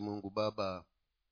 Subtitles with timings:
[0.00, 0.84] mungu baba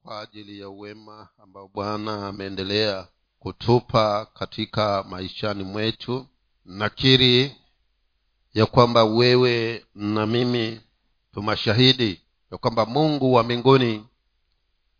[0.03, 6.27] kwa ajili ya uwema ambao bwana ameendelea kutupa katika maishani mwetu.
[6.65, 7.57] Nakiri
[8.55, 10.81] ya kwamba wewe na mimi
[11.33, 12.21] tumashahidi
[12.53, 14.07] ya kwamba mungu wa mbinguni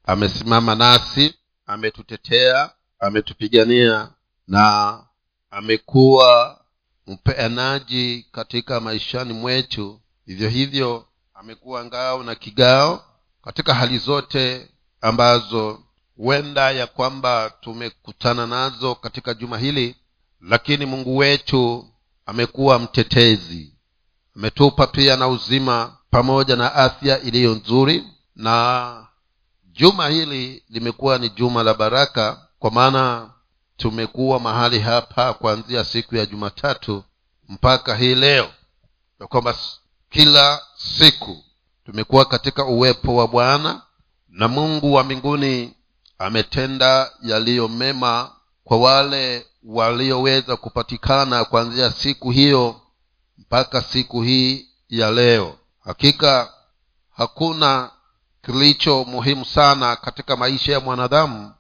[0.05, 1.35] amesimama nasi
[1.67, 4.11] ametutetea ametupigania
[4.49, 4.99] na
[5.51, 6.61] amekuwa
[7.07, 10.01] mpeanaji katika maishani mwetu.
[10.27, 13.14] Vivyo hivyo amekuwa ngao na kigao
[13.45, 14.69] katika hali zote
[15.01, 15.81] ambazo
[16.17, 19.97] huenda ya kwamba tumekutana nazo katika juma hili
[20.41, 21.89] lakini mungu wetu
[22.27, 23.75] amekuwa mtetezi.
[24.37, 28.05] Ametupa pia na uzima pamoja na afya iliyo nzuri
[28.37, 29.07] na
[29.73, 33.31] juma hili limekuwa ni juma la baraka kwa maana
[33.77, 37.05] tumekuwa mahali hapa kuanzia siku ya jumatatu
[37.49, 38.51] mpaka hii leo.
[39.21, 39.55] Ya kwamba
[40.11, 41.45] kila siku
[41.85, 43.83] tumekuwa katika uwepo wa bwana
[44.29, 45.75] na mungu wa mbinguni
[46.19, 48.31] ametenda yaliyo mema
[48.65, 52.81] kwa wale walioweza kupatikana kuanzia siku hiyo
[53.39, 55.59] mpaka siku hii ya leo.
[55.81, 56.53] Hakika
[57.11, 57.91] hakuna
[58.43, 61.53] kilicho muhimu sana katika maisha ya mwanadamu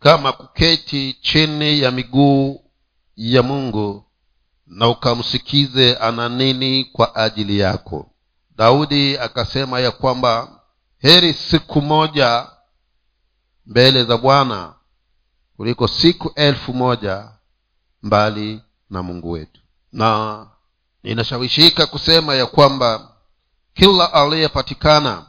[0.00, 2.60] kama kuketi chini ya miguu
[3.16, 4.04] ya mungu
[4.66, 8.10] na ukamsikize ana nini kwa ajili yako
[8.56, 10.60] daudi akasema ya kwamba
[10.98, 12.46] heri siku moja
[13.66, 14.74] mbele za bwana
[15.56, 17.28] kuliko siku elfu moja
[18.02, 19.60] mbali na mungu wetu.
[19.92, 20.46] Na
[21.02, 23.12] ninashawishika kusema ya kwamba
[23.74, 25.26] kila aliyepatikana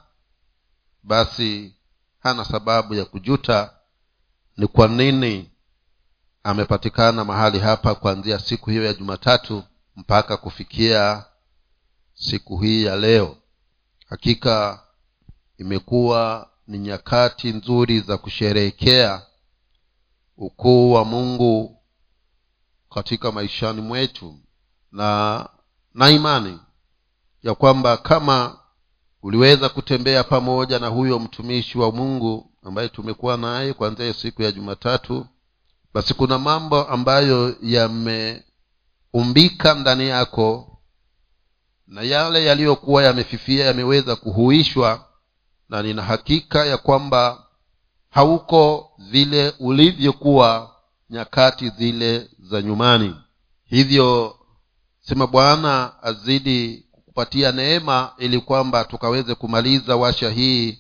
[1.04, 1.74] basi
[2.20, 3.74] hana sababu ya kujuta
[4.58, 5.52] ni kwa nini
[6.44, 9.64] amepatikana mahali hapa kuanzia siku hiyo ya jumatatu
[9.96, 11.26] mpaka kufikia
[12.20, 13.38] siku hii ya leo.
[14.10, 14.84] Hakika
[15.58, 19.22] imekuwa ni nyakati nzuri za kusherehekea
[20.38, 21.78] ukuu wa mungu
[22.90, 24.40] katika maishani mwetu
[24.92, 25.50] na
[25.94, 26.60] na imani
[27.44, 28.60] ya kwamba kama
[29.24, 35.28] uliweza kutembea pamoja na huyo mtumishi wa mungu ambaye tumekuwa naye kuanzia siku ya jumatatu
[35.94, 38.44] basi kuna mambo ambayo yameumbika
[39.74, 40.77] ndani yako
[41.88, 45.06] na yale yaliyokuwa yamefifia yameweza kuhuishwa
[45.70, 47.48] na nina hakika ya kwamba
[48.10, 50.76] hauko vile ulivyokuwa
[51.10, 53.16] nyakati zile za nyumani.
[53.64, 54.36] Hivyo
[55.02, 60.80] sema bwana azidi kukupatia neema ili kwamba tukaweze kumaliza washa hii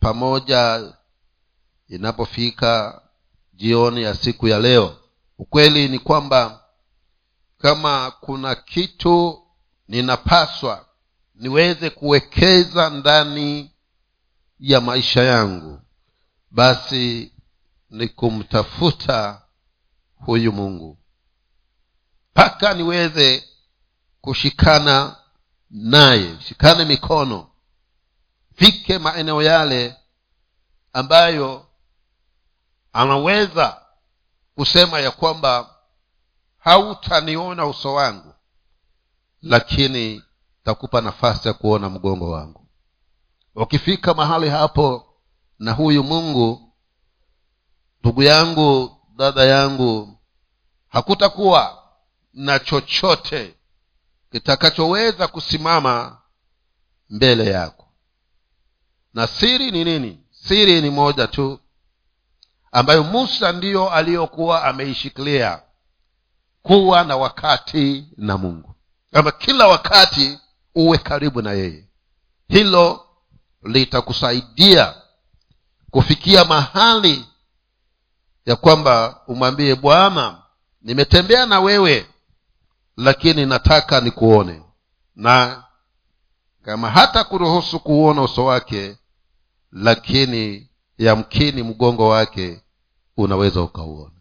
[0.00, 0.92] pamoja
[1.88, 3.02] inapofika
[3.54, 4.96] jioni ya siku ya leo.
[5.38, 6.64] Ukweli ni kwamba
[7.58, 9.42] kama kuna kitu
[9.88, 10.86] ninapaswa
[11.34, 13.70] niweze kuwekeza ndani
[14.60, 15.80] ya maisha yangu.
[16.50, 17.32] Basi
[17.90, 19.42] ni kumtafuta
[20.14, 20.98] huyu mungu.
[22.32, 23.44] Mpaka niweze
[24.20, 25.16] kushikana
[25.70, 27.50] naye shikane mikono
[28.54, 29.96] fike maeneo yale
[30.92, 31.66] ambayo
[32.92, 33.80] anaweza
[34.54, 35.74] kusema ya kwamba
[36.58, 38.34] hautaniona uso wangu
[39.48, 40.22] lakini
[40.64, 42.66] takupa nafasi ya kuona mgongo wangu.
[43.54, 45.14] Ukifika mahali hapo
[45.58, 46.72] na huyu mungu
[48.00, 50.18] ndugu yangu dada yangu
[50.88, 51.82] hakutakuwa
[52.34, 53.54] na chochote
[54.32, 56.18] kitakachoweza kusimama
[57.10, 57.88] mbele yako.
[59.14, 60.24] Na siri ni nini?
[60.30, 61.60] Siri ni moja tu
[62.72, 65.62] ambayo musa ndiyo aliyokuwa ameishikilia
[66.62, 68.75] kuwa na wakati na mungu
[69.16, 70.38] kama kila wakati
[70.74, 71.84] uwe karibu na yeye.
[72.48, 73.06] Hilo
[73.62, 74.94] litakusaidia
[75.90, 77.26] kufikia mahali
[78.46, 80.42] ya kwamba umwambie bwana
[80.82, 82.06] nimetembea na wewe
[82.96, 84.62] lakini nataka nikuone.
[85.14, 85.64] Na
[86.62, 88.96] kama hata kuruhusu kuuona uso wake
[89.72, 92.62] lakini yamkini mgongo wake
[93.16, 94.20] unaweza ukauona.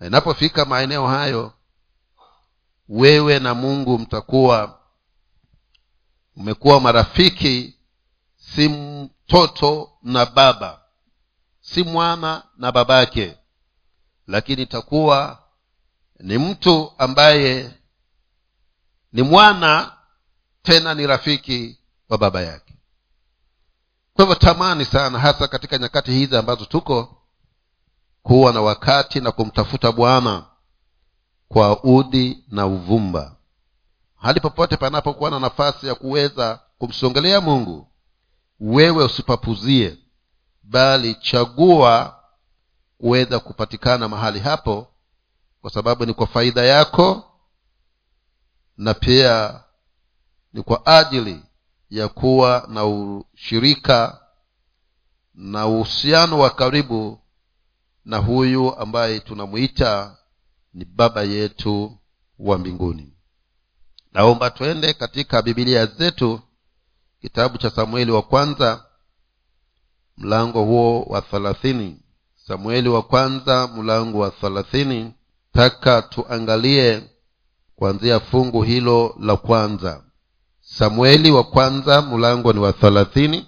[0.00, 1.52] Na inapofika maeneo hayo
[2.88, 4.78] wewe na mungu mtakuwa
[6.36, 7.74] umekuwa marafiki
[8.36, 10.80] si mtoto na baba
[11.60, 13.36] si mwana na babake
[14.26, 15.42] lakini itakuwa
[16.20, 17.70] ni mtu ambaye
[19.12, 19.92] ni mwana
[20.62, 21.78] tena ni rafiki
[22.08, 22.74] wa baba yake.
[24.14, 27.22] Kwa hivyo tamani sana hasa katika nyakati hizi ambazo tuko
[28.22, 30.44] kuwa na wakati na kumtafuta bwana
[31.48, 33.36] kwa udi na uvumba.
[34.16, 37.88] Hali popote panapokuwa na nafasi ya kuweza kumsongelea mungu
[38.60, 39.98] wewe usipapuzie
[40.62, 42.20] bali chagua
[42.98, 44.86] kuweza kupatikana mahali hapo
[45.60, 47.24] kwa sababu ni kwa faida yako
[48.76, 49.60] na pia
[50.52, 51.42] ni kwa ajili
[51.90, 54.20] ya kuwa na ushirika
[55.34, 57.20] na uhusiano wa karibu
[58.04, 60.16] na huyu ambaye tunamwita
[60.76, 61.98] ni baba yetu
[62.38, 63.12] wa mbinguni.
[64.12, 66.40] Naomba twende katika bibilia zetu
[67.20, 68.84] kitabu cha samueli wa kwanza
[70.16, 72.02] mlango huo wa thelathini
[72.46, 75.12] samueli wa kwanza mlango wa thelathini
[75.52, 77.02] taka tuangalie
[77.76, 80.04] kuanzia fungu hilo la kwanza.
[80.60, 83.46] Samueli wa kwanza mlango ni wa thelathini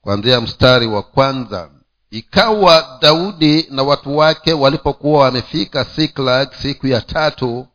[0.00, 1.70] kuanzia mstari wa kwanza
[2.10, 7.66] ikawa daudi na watu wake walipokuwa wamefika siklag siku ya tatu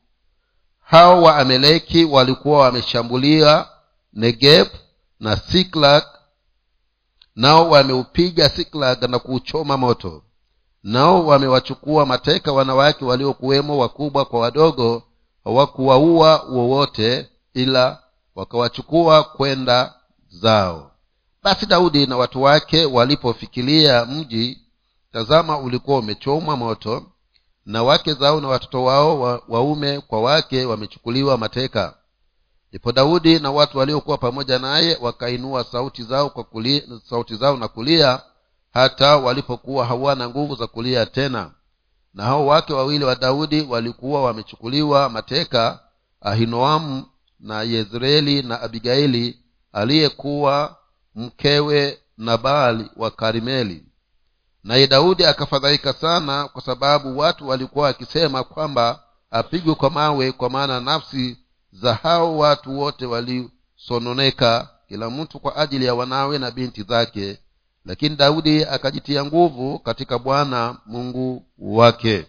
[0.80, 3.66] hao wa ameleki walikuwa wameshambulia
[4.14, 4.68] negeb
[5.20, 6.04] na siklag
[7.36, 10.24] nao wameupiga siklag na kuuchoma moto.
[10.84, 15.04] Nao wamewachukua mateka wanawake waliokuwemo wakubwa kwa wadogo
[15.44, 18.00] hawakuwaua wowote ila
[18.36, 19.94] wakawachukua kwenda
[20.30, 20.92] zao
[21.46, 24.60] basi daudi na watu wake walipofikilia mji
[25.12, 27.06] tazama ulikuwa umechomwa moto
[27.66, 31.98] na wake zao na watoto wao wa, waume kwa wake wamechukuliwa mateka.
[32.70, 37.68] Ndipo daudi na watu waliokuwa pamoja naye wakainua sauti zao kwa kulia, sauti zao na
[37.68, 38.22] kulia
[38.74, 41.52] hata walipokuwa hawana nguvu za kulia tena.
[42.14, 45.80] Na hao wake wawili wa daudi walikuwa wamechukuliwa mateka
[46.22, 47.06] ahinoamu
[47.40, 49.40] na yezreeli na abigaili
[49.74, 50.76] aliyekuwa
[51.16, 53.86] mkewe nabali wa karimeli
[54.64, 60.80] naye daudi akafadhaika sana kwa sababu watu walikuwa wakisema kwamba apigwe kwa mawe kwa maana
[60.80, 61.38] nafsi
[61.72, 67.40] za hao watu wote walisononeka kila mtu kwa ajili ya wanawe na binti zake.
[67.86, 72.26] Lakini daudi akajitia nguvu katika bwana mungu wake.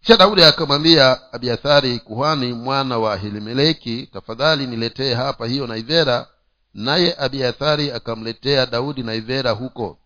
[0.00, 6.26] Kisha daudi akamwambia abiathari kuhani mwana wa hilimeleki tafadhali niletee hapa hiyo naivera
[6.74, 9.98] naye abiathari akamletea daudi naivera huko.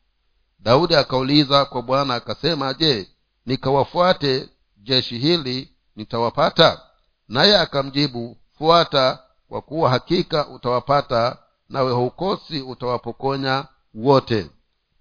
[0.58, 3.08] Daudi akauliza kwa bwana akasema je
[3.46, 6.80] nikawafuate jeshi hili nitawapata?
[7.28, 9.18] Naye akamjibu fuata
[9.48, 11.38] kwa kuwa hakika utawapata
[11.68, 14.50] nawe haukosi utawapokonya wote.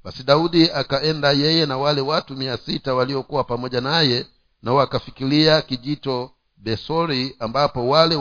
[0.03, 4.25] Basi daudi akaenda yeye na wale watu mia sita waliokuwa pamoja naye
[4.61, 8.15] na wakafikilia kijito besori ambapo wale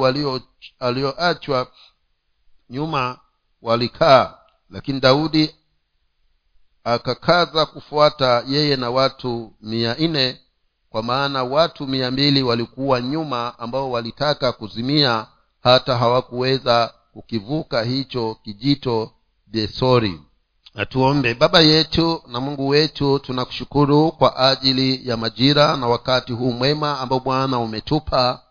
[0.81, 1.67] walioachwa
[2.71, 3.19] nyuma
[3.67, 4.35] walikaa.
[4.71, 5.55] Lakini daudi
[6.85, 10.41] akakaza kufuata yeye na watu mia nne
[10.91, 15.27] kwa maana watu mia mbili walikuwa nyuma ambao walitaka kuzimia
[15.63, 19.11] hata hawakuweza kukivuka hicho kijito
[19.47, 20.21] besori.
[20.75, 21.35] Na tuombe.
[21.35, 27.21] Baba yetu na mungu wetu tunakushukuru kwa ajili ya majira na wakati huu mwema ambao
[27.21, 28.43] bwana umetupa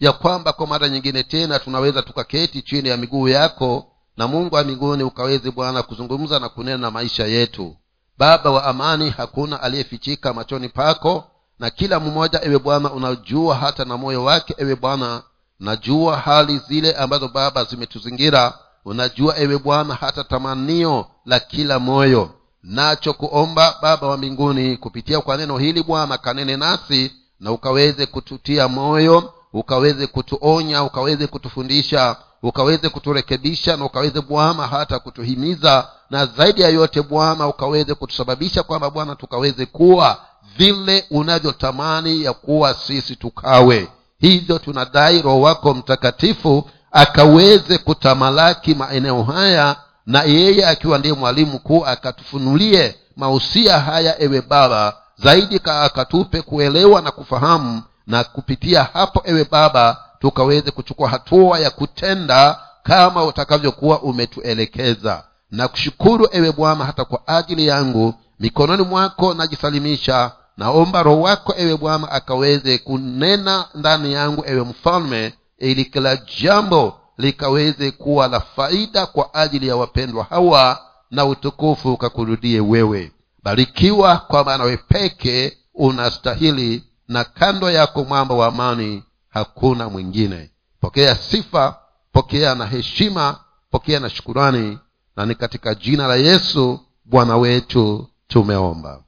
[0.00, 3.89] ya kwamba kwa mara nyingine tena tunaweza tukaketi chini ya miguu yako
[4.20, 7.76] na mungu wa mbinguni ukaweze bwana kuzungumza na kunena na maisha yetu.
[8.18, 11.24] Baba wa amani hakuna aliyefichika machoni pako
[11.58, 15.22] na kila mmoja ewe bwana unajua hata na moyo wake ewe bwana
[15.60, 18.58] najua hali zile ambazo baba zimetuzingira.
[18.84, 22.30] Unajua ewe bwana hata tamanio la kila moyo.
[22.62, 28.68] Nacho kuomba baba wa mbinguni kupitia kwa neno hili bwana kanene nasi na ukaweze kututia
[28.68, 36.68] moyo ukaweze kutuonya ukaweze kutufundisha ukaweze kuturekebisha na ukaweze bwana hata kutuhimiza na zaidi ya
[36.68, 40.18] yote bwana ukaweze kutusababisha kwamba bwana tukaweze kuwa
[40.56, 43.88] vile unavyotamani ya kuwa sisi tukawe.
[44.18, 51.86] Hivyo tunadai roho wako mtakatifu akaweze kutamalaki maeneo haya na yeye akiwa ndiye mwalimu mkuu
[51.86, 59.96] akatufunulie mausia haya ewe baba zaidi akatupe kuelewa na kufahamu na kupitia hapo ewe baba
[60.20, 65.24] tukaweze kuchukua hatua ya kutenda kama utakavyokuwa umetuelekeza.
[65.50, 70.32] Na kushukuru ewe bwana hata kwa ajili yangu mikononi mwako najisalimisha.
[70.56, 77.90] Naomba roho wako ewe bwana akaweze kunena ndani yangu ewe mfalme ili kila jambo likaweze
[77.90, 80.78] kuwa la faida kwa ajili ya wapendwa hawa
[81.10, 83.12] na utukufu ukakurudie wewe.
[83.42, 90.50] Barikiwa kwa maana wepeke unastahili na kando yako mwamba wa amani hakuna mwingine.
[90.80, 91.78] Pokea sifa
[92.12, 94.78] pokea na heshima pokea na shukurani
[95.16, 99.02] na ni katika jina la yesu bwana wetu tumeomba.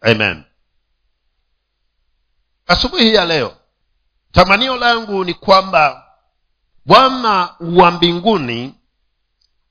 [0.00, 0.42] Amen.
[2.66, 3.56] Asubuhi ya leo
[4.32, 6.04] tamanio langu ni kwamba
[6.86, 8.74] bwana wa mbinguni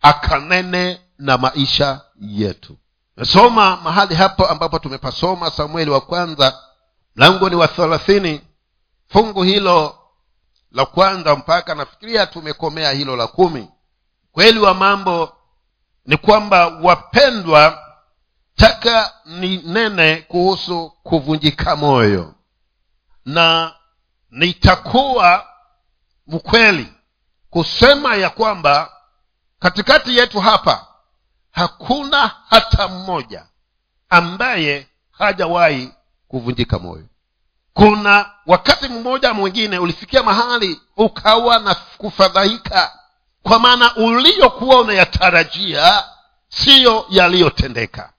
[0.02, 2.78] akanene na maisha yetu.
[3.18, 6.60] Mesoma mahali hapo ambapo tumepasoma samueli wa kwanza
[7.16, 8.42] mlango ni wa thelathini
[9.08, 10.00] fungu hilo
[10.72, 13.70] la kwanza mpaka nafikiria tumekomea hilo la kumi.
[14.32, 15.38] Kweli wa mambo
[16.06, 17.84] ni kwamba wapendwa
[18.56, 22.36] taka ni nene kuhusu kuvunjika moyo.
[23.26, 23.76] Na
[24.32, 25.48] nitakuwa
[26.28, 26.94] mkweli
[27.50, 28.92] kusema ya kwamba
[29.60, 30.88] katikati yetu hapa
[31.52, 33.46] hakuna hata mmoja
[34.10, 35.92] ambaye hajawahi
[36.28, 37.06] kuvunjika moyo
[37.76, 43.00] kuna wakati mmoja mwingine ulifikia mahali ukawa na kufadhaika.
[43.44, 46.04] Kwa maana uliyokuwa unayatarajia
[46.50, 48.14] siyo yaliyotendeka.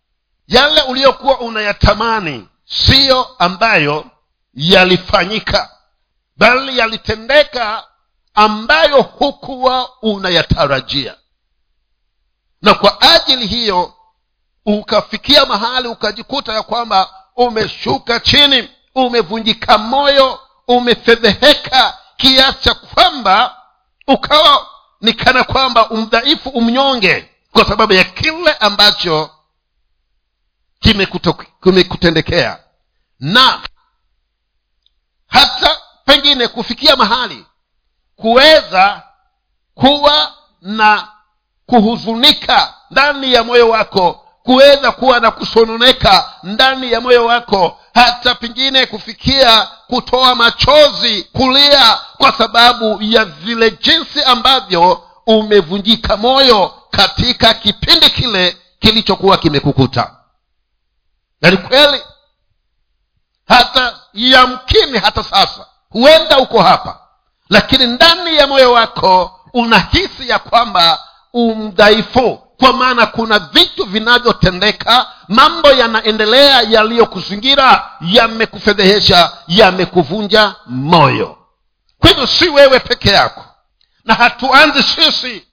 [0.48, 4.04] Yale uliyokuwa unayatamani siyo ambayo
[4.54, 5.70] yalifanyika.
[6.36, 7.84] Bali yalitendeka
[8.34, 11.14] ambayo hukuwa unayatarajia.
[12.62, 13.94] Na kwa ajili hiyo
[14.66, 23.56] ukafikia mahali ukajikuta ya kwamba umeshuka chini umevunjika moyo umefedheheka kiasi cha kwamba
[24.08, 24.66] ukawa
[25.00, 29.30] ni kana kwamba umdhaifu umnyonge kwa sababu ya kile ambacho
[31.60, 32.58] kimekutendekea.
[33.20, 33.60] Na
[35.26, 37.46] hata pengine kufikia mahali
[38.16, 39.02] kuweza
[39.74, 41.08] kuwa na
[41.66, 48.86] kuhuzunika ndani ya moyo wako kuweza kuwa na kusononeka ndani ya moyo wako hata pengine
[48.86, 58.56] kufikia kutoa machozi kulia kwa sababu ya vile jinsi ambavyo umevunjika moyo katika kipindi kile
[58.78, 60.10] kilichokuwa kimekukuta.
[61.42, 62.02] Na ni kweli
[63.48, 67.00] hata yamkini hata sasa huenda uko hapa
[67.48, 70.98] lakini ndani ya moyo wako unahisi ya kwamba
[71.32, 81.36] umdhaifu kwa maana kuna vitu vinavyotendeka mambo yanaendelea yaliyokuzingira yamekufedhehesha yamekuvunja moyo.
[82.00, 83.44] Kwa hivyo si wewe peke yako
[84.04, 85.46] na hatuanzi sisi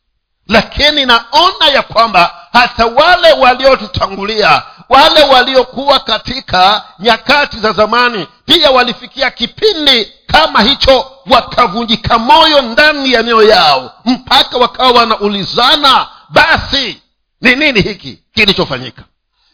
[0.48, 9.32] lakini naona ya kwamba hata wale waliotutangulia wale waliokuwa katika nyakati za zamani pia walifikia
[9.32, 17.02] kipindi kama hicho wakavunjika moyo ndani ya mioyo yao mpaka wakawa wanaulizana basi
[17.42, 19.04] ni nini hiki kilichofanyika?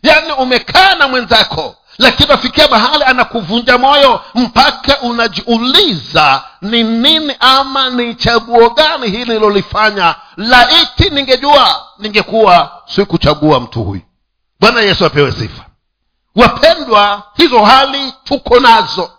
[0.03, 8.15] Yaani umekaa na mwenzako lakini wafikia mahali anakuvunja moyo mpaka unajiuliza ni nini ama ni
[8.15, 10.15] chaguo gani hili lilolifanya.
[10.37, 14.01] Laiti ningejua ningekuwa sikuchagua mtu huyu.
[14.59, 15.65] Bwana yesu apewe sifa.
[16.35, 19.11] Wapendwa hizo hali tuko nazo.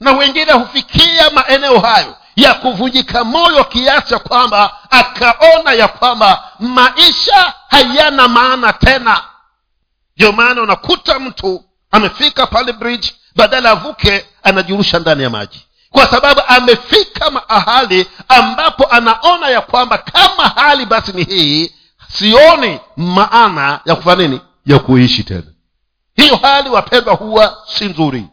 [0.00, 7.54] Na wengine hufikia maeneo hayo ya kuvunjika moyo kiasi cha kwamba akaona ya kwamba maisha
[7.68, 9.24] hayana maana tena.
[10.16, 15.66] Ndio maana unakuta mtu amefika pale bridge badala avuke anajirusha ndani ya maji.
[15.90, 21.72] Kwa sababu amefika mahali ambapo anaona ya kwamba kama hali basi ni hii
[22.08, 24.40] sioni maana ya kufanya nini?
[24.66, 25.42] Ya kuishi tena.
[26.16, 28.24] Hiyo hali wapendwa huwa si nzuri.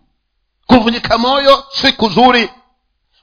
[0.68, 2.50] Kuvunjika moyo si kuzuri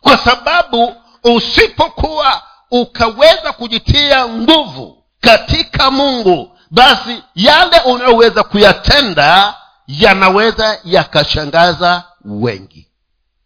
[0.02, 9.54] kwa sababu usipokuwa ukaweza kujitia nguvu katika mungu basi yale unayoweza kuyatenda
[9.86, 12.88] yanaweza yakashangaza wengi.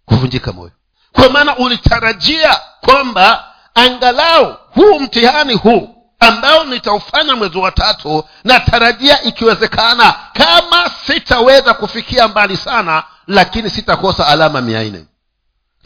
[0.04, 0.70] Kuvunjika moyo.
[1.12, 3.44] Kwa maana ulitarajia kwamba
[3.74, 5.88] angalau huu mtihani huu
[6.20, 14.60] ambao nitaufanya mwezi wa tatu natarajia ikiwezekana kama sitaweza kufikia mbali sana lakini sitakosa alama
[14.60, 15.04] mia nne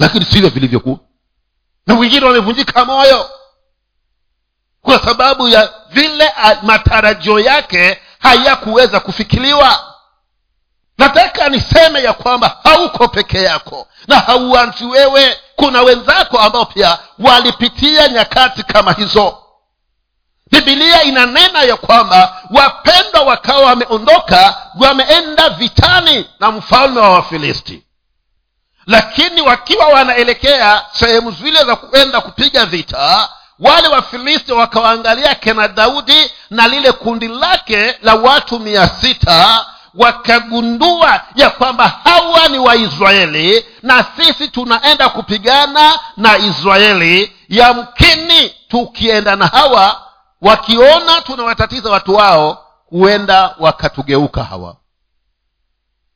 [0.01, 0.99] lakini sivyo vilivyokuwa.
[1.87, 3.31] Na wengine wamevunjika moyo.
[4.83, 9.95] Kwa sababu ya vile matarajio yake hayakuweza kufikiliwa.
[10.99, 15.37] Nataka niseme ya kwamba hauko peke yako na hauanzi wewe.
[15.57, 19.39] Kuna wenzako ambao pia walipitia nyakati kama hizo.
[20.51, 27.83] Bibilia inanena ya kwamba wapendwa wakawa wameondoka wameenda vitani na mfalme wa wafilisti
[28.91, 33.29] lakini wakiwa wanaelekea sehemu zile za kuenda kupiga vita
[33.59, 41.51] wale wafilisti wakawaangalia kena daudi na lile kundi lake la watu mia sita wakagundua ya
[41.51, 47.33] kwamba hawa ni waisraeli na sisi tunaenda kupigana na israeli.
[47.49, 50.03] Yamkini tukienda na hawa
[50.43, 54.77] wakiona tunawatatiza watu wao huenda wakatugeuka hawa.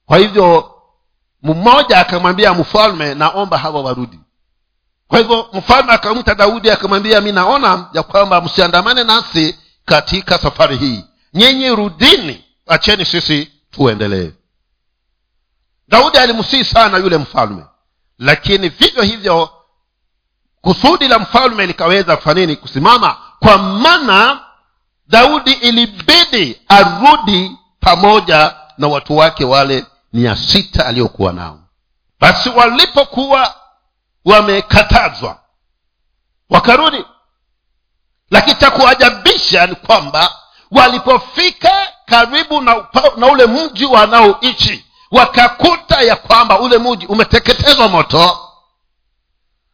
[0.07, 0.74] Kwa hivyo
[1.45, 4.21] mmoja akamwambia mfalme naomba hawa warudi.
[5.09, 11.05] Kwa hivyo mfalme akamwita daudi akamwambia mi naona ya kwamba msiandamane nasi katika safari hii.
[11.35, 14.33] Nyinyi rudini acheni sisi tuendelee.
[15.89, 17.65] Daudi alimsii sana yule mfalme
[18.19, 19.51] lakini vivyo hivyo
[20.61, 23.17] kusudi la mfalme likaweza kufanini kusimama.
[23.39, 24.41] Kwa maana
[25.09, 29.85] daudi ilibidi arudi pamoja na watu wake wale
[30.15, 31.59] mia sita aliyokuwa nao.
[32.21, 33.55] Basi walipokuwa
[34.25, 35.39] wamekatazwa
[36.51, 37.05] wakarudi.
[38.31, 40.33] Lakini cha kuajabisha ni kwamba
[40.71, 48.39] walipofika karibu na, na ule mji wanaoishi wakakuta ya kwamba ule mji umeteketezwa moto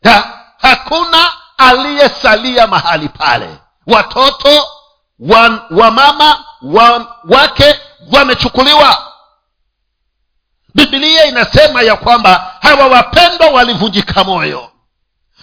[0.04, 3.58] ha, hakuna aliyesalia mahali pale.
[3.86, 4.66] Watoto
[5.18, 7.80] wa, mama wa, wake
[8.12, 9.09] wamechukuliwa
[10.74, 14.70] bibilia inasema ya kwamba hawa wapendwa walivunjika moyo.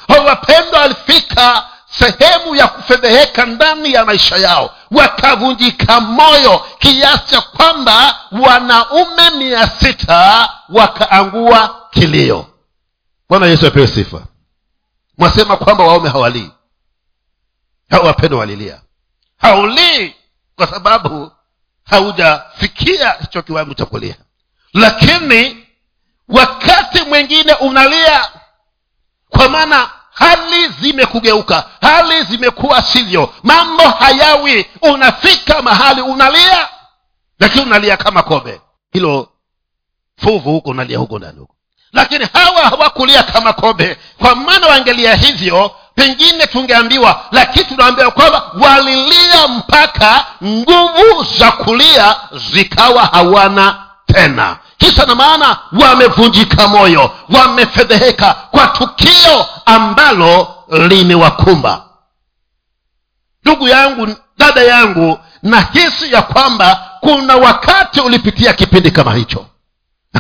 [0.07, 4.75] Hawa wapendwa walifika sehemu ya kufedheheka ndani ya maisha yao.
[4.91, 12.45] Wakavunjika moyo kiasi cha kwamba wanaume mia sita wakaangua kilio.
[13.29, 14.21] Bwana yesu apewe sifa.
[15.17, 16.51] Mwasema kwamba waume hawalii.
[17.89, 18.81] Hawa wapendwa walilia.
[19.37, 20.15] Haulii
[20.55, 21.31] kwa sababu
[21.85, 24.15] haujafikia hicho kiwango cha kulia
[24.77, 25.67] lakini
[26.29, 28.27] wakati mwingine unalia
[29.29, 34.65] kwa maana hali zimekugeuka hali zimekuwa sivyo mambo hayawi.
[34.81, 36.67] Unafika mahali unalia
[37.39, 38.61] lakini unalia kama kobe.
[38.91, 39.29] Hilo
[40.21, 41.53] fuvu huko unalia huko ndani huko.
[41.93, 43.97] Lakini hawa hawakulia kama kobe.
[44.17, 52.15] Kwa maana wangelia hivyo pengine tungeambiwa lakini tunaambiwa kwamba walilia mpaka nguvu za kulia
[52.51, 54.57] zikawa hawana tena.
[54.77, 61.83] Kisa na maana wamevunjika moyo wamefedheheka kwa tukio ambalo limewakumba
[63.45, 69.45] ndugu yangu dada yangu nahisi ya kwamba kuna wakati ulipitia kipindi kama hicho.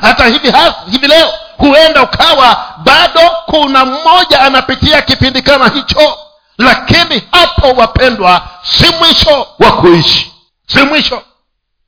[0.01, 0.53] Hata hivi
[0.91, 6.17] hivi leo huenda ukawa bado kuna mmoja anapitia kipindi kama hicho.
[6.57, 10.33] Lakini hapo wapendwa si mwisho wa kuishi.
[10.67, 11.21] Si mwisho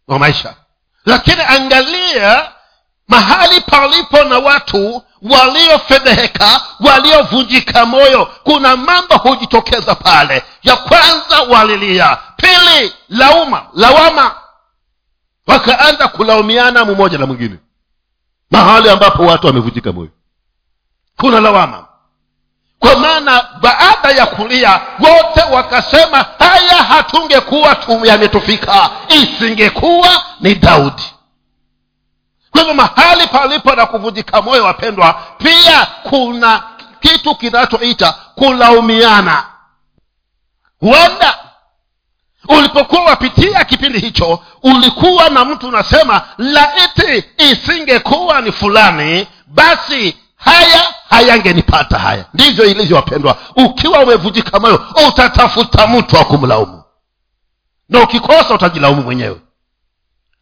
[0.08, 0.54] wa maisha
[1.06, 2.52] lakini angalia
[3.08, 10.44] mahali palipo na watu waliofedheheka waliovunjika moyo kuna mambo hujitokeza pale.
[10.64, 12.18] Ya kwanza walilia.
[12.38, 14.36] Pili lauma lawama.
[15.48, 17.58] Wakaanza kulaumiana mmoja na mwingine.
[18.52, 20.10] Mahali ambapo watu wamevunjika moyo.
[21.18, 21.86] Kuna lawama
[22.80, 31.04] kwa maana baada ya kulia wote wakasema haya hatungekuwa yametufika isingekuwa ni daudi.
[32.52, 36.64] Kwa hivyo mahali palipo na kuvunjika moyo wapendwa pia kuna
[37.00, 39.44] kitu kinachoita kulaumiana.
[40.80, 41.38] Huenda
[42.48, 52.00] ulipokuwa wapitia kipindi hicho ulikuwa na mtu unasema laiti isingekuwa ni fulani basi haya hayangenipata
[52.00, 52.26] haya.
[52.34, 53.38] Ndivyo ilivyo wapendwa.
[53.56, 56.84] Ukiwa umevunjika moyo utatafuta mtu wa kumlaumu.
[57.90, 59.38] Na ukikosa utajilaumu mwenyewe.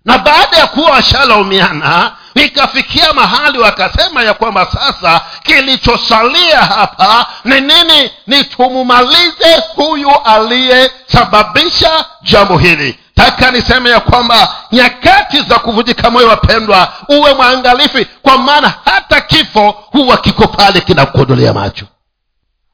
[0.05, 8.11] Na baada ya kuwa washalaumiana ikafikia mahali wakasema ya kwamba sasa kilichosalia hapa ni nini?
[8.27, 16.93] Ni tumumalize huyu aliyesababisha jambo hili taka niseme ya kwamba nyakati za kuvunjika moyo wapendwa
[17.09, 21.85] uwe mwangalifi kwa maana hata kifo huwa kiko pale kinakuondolea macho.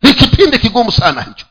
[0.02, 1.46] Ni kipindi kigumu sana hicho.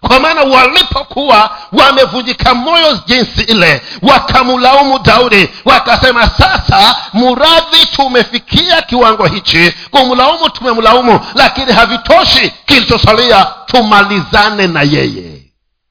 [0.00, 9.74] Kwa maana walipokuwa wamevunjika moyo jinsi ile wakamlaumu daudi wakasema sasa muradhi tumefikia kiwango hichi
[9.90, 15.42] kumlaumu tumemlaumu lakini havitoshi kilichosalia tumalizane na yeye.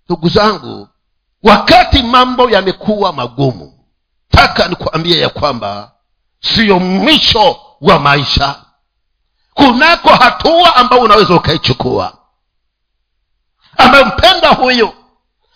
[0.06, 0.89] Ndugu zangu
[1.44, 3.74] wakati mambo yamekuwa magumu
[4.32, 5.92] taka nikuambie ya kwamba
[6.40, 8.56] siyo mwisho wa maisha.
[9.54, 12.18] Kunako hatua ambayo unaweza ukaichukua.
[13.78, 14.94] Ambayo mpenda huyu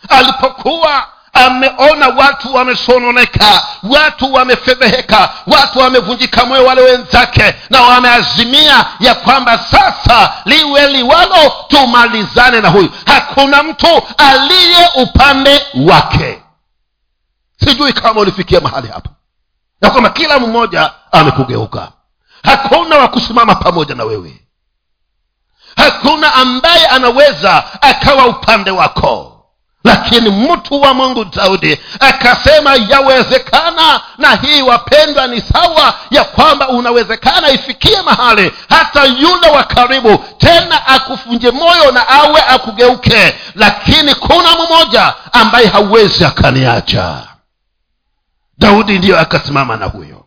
[0.10, 9.58] alipokuwa ameona watu wamesononeka watu wamefedheheka watu wamevunjika moyo wale wenzake na wameazimia ya kwamba
[9.58, 12.90] sasa liwe liwalo tumalizane na huyu.
[13.06, 16.42] Hakuna mtu aliye upande wake.
[17.66, 19.10] Sijui kama ulifikia mahali hapa
[19.82, 21.92] ya kwamba kila mmoja amekugeuka.
[22.44, 24.40] Hakuna wa kusimama pamoja na wewe.
[25.78, 29.33] Hakuna ambaye anaweza akawa upande wako
[29.84, 37.50] lakini mtu wa mungu daudi akasema yawezekana na hii wapendwa ni sawa ya kwamba unawezekana
[37.52, 43.36] ifikie mahali hata yule wa karibu tena akufunje moyo na awe akugeuke.
[43.56, 47.28] Lakini kuna mmoja ambaye hauwezi akaniacha.
[48.58, 50.26] Daudi ndiyo akasimama na huyo.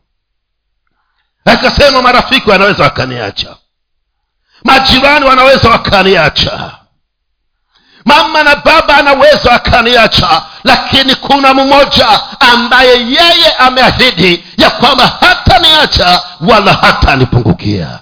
[1.45, 3.57] Akasema marafiki wanaweza wakaniacha.
[4.65, 6.71] Majirani wanaweza wakaniacha
[8.07, 16.73] mama na baba anaweza akaniacha lakini kuna mmoja ambaye yeye ameahidi ya kwamba hataniacha wala
[16.73, 17.99] hatanipungukia.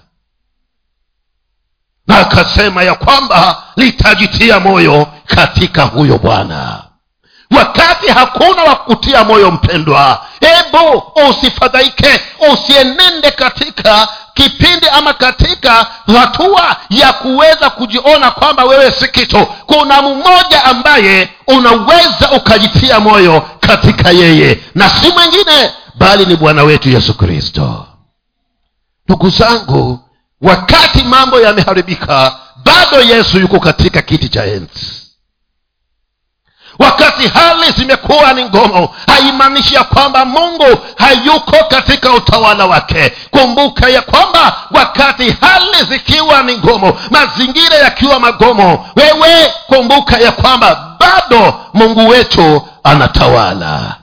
[2.07, 6.83] Na akasema ya kwamba litajitia moyo katika huyo bwana
[7.51, 12.21] wakati hakuna wa kutia moyo mpendwa hebu usifadhaike
[12.53, 19.47] usienende katika kipindi ama katika hatua ya kuweza kujiona kwamba wewe si kitu.
[19.47, 26.89] Kuna mmoja ambaye unaweza ukajitia moyo katika yeye na si mwingine bali ni bwana wetu
[26.91, 27.87] yesu kristo.
[29.09, 30.01] Ndugu zangu
[30.43, 35.04] wakati mambo yameharibika bado yesu yuko katika kiti cha enzi
[36.79, 43.13] wakati hali zimekuwa ni ngomo haimaanishi ya kwamba mungu hayuko katika utawala wake.
[43.31, 50.97] Kumbuka ya kwamba wakati hali zikiwa ni ngomo mazingira yakiwa magomo wewe kumbuka ya kwamba
[51.01, 53.95] bado mungu wetu anatawala.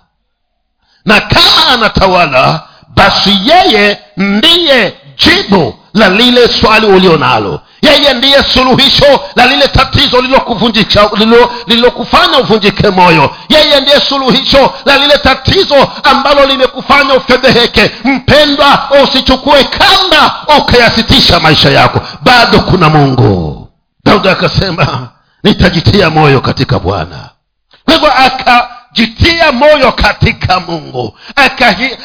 [1.05, 7.61] Na kama anatawala basi yeye ndiye jibu la lile swali ulio nalo.
[7.81, 10.21] Yeye ndiye suluhisho la lile tatizo
[11.67, 13.35] lililokufanya uvunjike moyo.
[13.49, 17.91] Yeye ndiye suluhisho la lile tatizo ambalo limekufanya ufedheheke.
[18.03, 22.01] Mpendwa usichukue kamba ukayasitisha maisha yako.
[22.21, 23.67] Bado kuna mungu.
[24.05, 25.09] Daudi akasema
[25.43, 27.29] nitajitia moyo katika bwana.
[27.85, 31.17] Kwa hivyo aka jitia moyo katika mungu.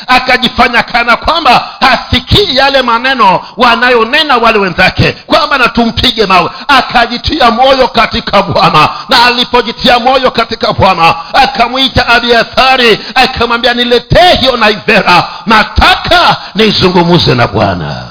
[0.07, 6.51] Akajifanya kana kwamba hasikii yale maneno wanayonena wale wenzake kwamba na tumpige mawe.
[6.69, 8.89] Akajitia moyo katika bwana.
[9.09, 15.29] Na alipojitia moyo katika bwana akamwita abiathari akamwambia niletee hiyo naivera.
[15.47, 18.07] Nataka nizungumuze na bwana.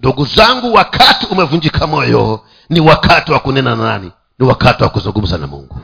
[0.00, 4.12] Ndugu zangu wakati umevunjika moyo ni wakati wa kunena na nani?
[4.38, 5.80] Ni wakati wa kuzungumza na mungu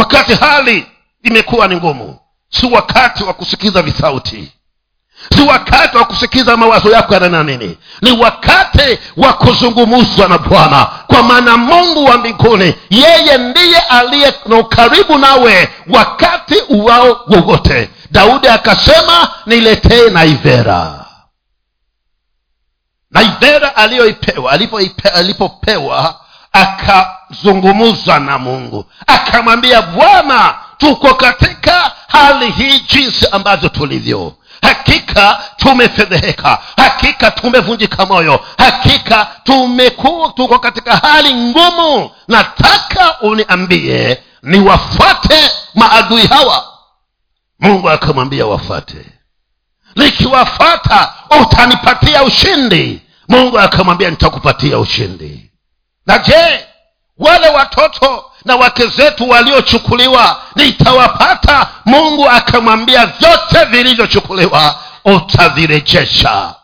[0.00, 0.86] wakati hali
[1.22, 4.52] imekuwa ni ngumu si wakati wa kusikiza visauti.
[5.36, 7.78] Si wakati wa kusikiza mawazo yako yanana nini.
[8.02, 10.84] Ni wakati wa kuzungumuzwa na bwana.
[11.06, 17.90] Kwa maana mungu wa mbinguni yeye ndiye aliye na ukaribu nawe wakati uwao wowote.
[18.10, 21.04] Daudi akasema niletee naivera.
[23.10, 24.52] Naivera aliyoipewa
[25.14, 26.20] alipopewa
[26.52, 28.84] akazungumza na mungu.
[29.06, 34.34] Akamwambia bwana tuko katika hali hii jinsi ambavyo tulivyo.
[34.62, 36.58] Hakika tumefedheheka.
[36.76, 38.40] Hakika tumevunjika moyo.
[38.58, 42.10] Hakika tumekuwa tuko katika hali ngumu.
[42.28, 46.64] Nataka uniambie niwafuate maadui hawa.
[47.60, 49.06] Mungu akamwambia wafuate
[49.96, 53.02] nikiwafata utanipatia ushindi.
[53.28, 55.49] Mungu akamwambia nitakupatia ushindi
[56.06, 56.66] na je
[57.18, 61.68] wale watoto na wake zetu waliochukuliwa nitawapata?
[61.84, 66.54] Mungu akamwambia vyote vilivyochukuliwa utavirejesha.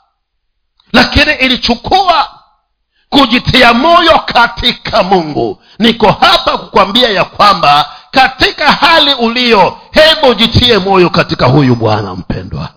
[0.92, 2.29] Lakini ilichukua
[3.09, 5.62] kujitia moyo katika mungu.
[5.79, 12.68] Niko hapa kukwambia ya kwamba katika hali uliyo hebu jitie moyo katika huyu bwana mpendwa.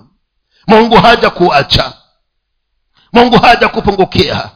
[0.68, 1.94] Mungu haja kuacha
[3.14, 4.50] mungu haja kupungukia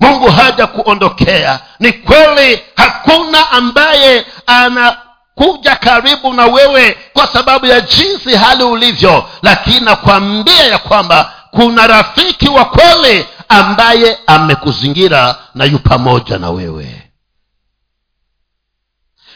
[0.00, 1.60] mungu haja kuondokea.
[1.80, 9.80] Ni kweli hakuna ambaye anakuja karibu na wewe kwa sababu ya jinsi hali ulivyo lakini
[9.80, 17.02] nakwambia ya kwamba kuna rafiki wa kweli ambaye amekuzingira na yu pamoja na wewe.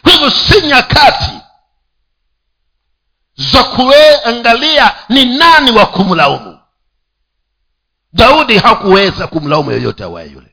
[0.05, 1.31] Hivyo si nyakati
[3.37, 6.59] za kuangalia ni nani wa kumlaumu.
[8.13, 10.50] Daudi hakuweza kumlaumu yoyote awaye yule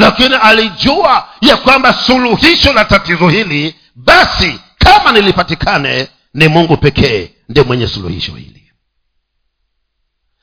[0.00, 7.66] lakini alijua ya kwamba suluhisho la tatizo hili basi kama nilipatikane ni mungu pekee ndiye
[7.66, 8.72] mwenye suluhisho hili.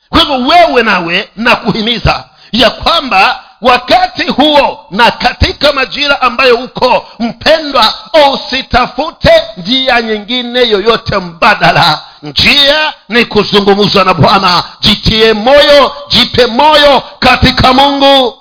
[0.09, 7.05] Kwa hivyo wewe nawe na kuhimiza ya kwamba wakati huo na katika majira ambayo uko
[7.19, 7.93] mpendwa
[8.33, 12.01] usitafute njia nyingine yoyote mbadala.
[12.23, 14.63] Njia ni kuzungumzwa na bwana.
[14.79, 18.37] Jitie moyo jipe moyo katika mungu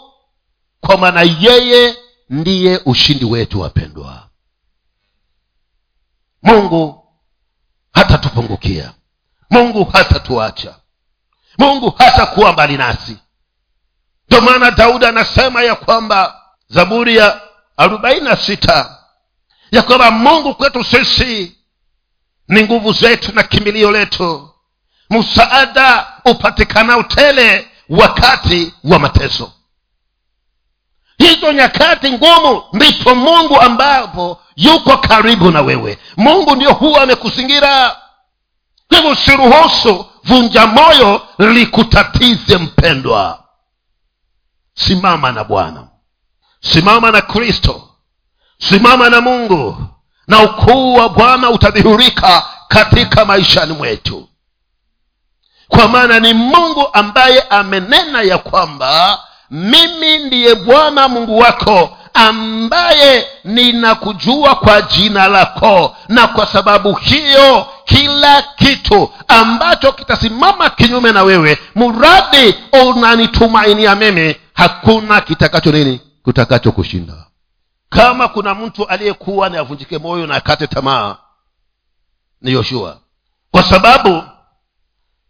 [0.86, 1.96] kwa maana yeye
[2.30, 4.28] ndiye ushindi wetu wapendwa.
[6.42, 7.04] Mungu
[7.92, 8.92] hatatupungukia.
[9.50, 10.74] Mungu hatatuacha.
[11.58, 13.16] Mungu hatakuwa mbali nasi.
[14.28, 17.40] Ndio maana daudi anasema ya kwamba zaburi ya
[17.76, 18.98] arobaini na sita
[19.70, 21.56] ya kwamba mungu kwetu sisi
[22.48, 24.50] ni nguvu zetu na kimbilio letu.
[25.10, 29.52] Msaada upatikanao tele wakati wa mateso
[31.18, 35.98] hizo nyakati ngumu ndipo mungu ambapo yuko karibu na wewe.
[36.16, 37.96] Mungu ndio huwa amekuzingira
[38.90, 43.42] hivyo usiruhusu vunja moyo likutatize mpendwa.
[44.74, 45.88] Simama na bwana.
[46.60, 47.88] Simama na kristo.
[48.58, 49.76] Simama na mungu.
[50.28, 54.28] Na ukuu wa bwana utadhihurika katika maishani mwetu.
[55.68, 64.54] Kwa maana ni mungu ambaye amenena ya kwamba mimi ndiye bwana mungu wako ambaye ninakujua
[64.54, 65.96] kwa jina lako.
[66.08, 72.54] Na kwa sababu hiyo kila kitu ambacho kitasimama kinyume na wewe mradi
[72.86, 77.14] unanitumainia mimi hakuna kitakacho nini kitakacho kushinda.
[77.88, 81.16] Kama kuna mtu aliyekuwa ni avunjike moyo na akate tamaa
[82.42, 82.98] ni yoshua.
[83.50, 84.22] Kwa sababu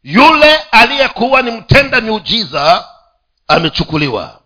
[0.02, 2.84] yule aliyekuwa ni mtenda miujiza
[3.48, 4.40] amechukuliwa.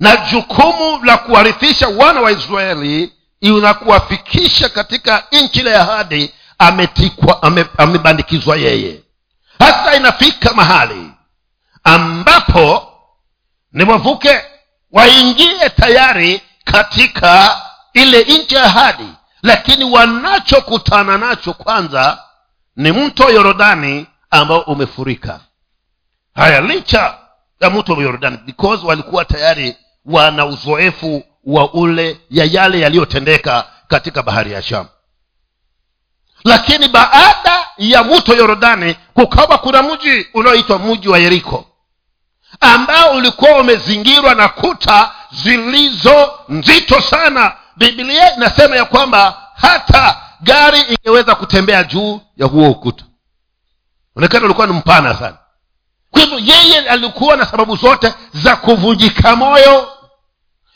[0.00, 7.42] Na jukumu la kuwarithisha wana wa israeli na kuwafikisha katika nchi la ahadi hadi ametikwa
[7.42, 9.02] ame, amebandikizwa yeye.
[9.58, 11.10] Hata inafika mahali
[11.84, 12.92] ambapo
[13.72, 14.42] ni wavuke
[14.92, 17.60] waingie tayari katika
[17.92, 19.08] ile nchi ya ahadi.
[19.42, 22.18] Lakini wanachokutana nacho kwanza
[22.76, 25.40] ni mto yorodani ambao umefurika.
[26.34, 27.14] Haya licha
[27.60, 34.52] ya mto yordani because walikuwa tayari wana uzoefu wa ule ya yale yaliyotendeka katika bahari
[34.52, 34.86] ya sham
[36.44, 41.66] lakini baada ya mto yordani kukawa kuna mji unaoitwa mji wa yeriko
[42.60, 47.56] ambao ulikuwa umezingirwa na kuta zilizo nzito sana.
[47.76, 53.04] Biblia inasema ya kwamba hata gari ingeweza kutembea juu ya huo ukuta.
[54.16, 55.36] Onekana ulikuwa ni mpana sana
[56.10, 59.92] kwa hivyo yeye alikuwa na sababu zote za kuvunjika moyo.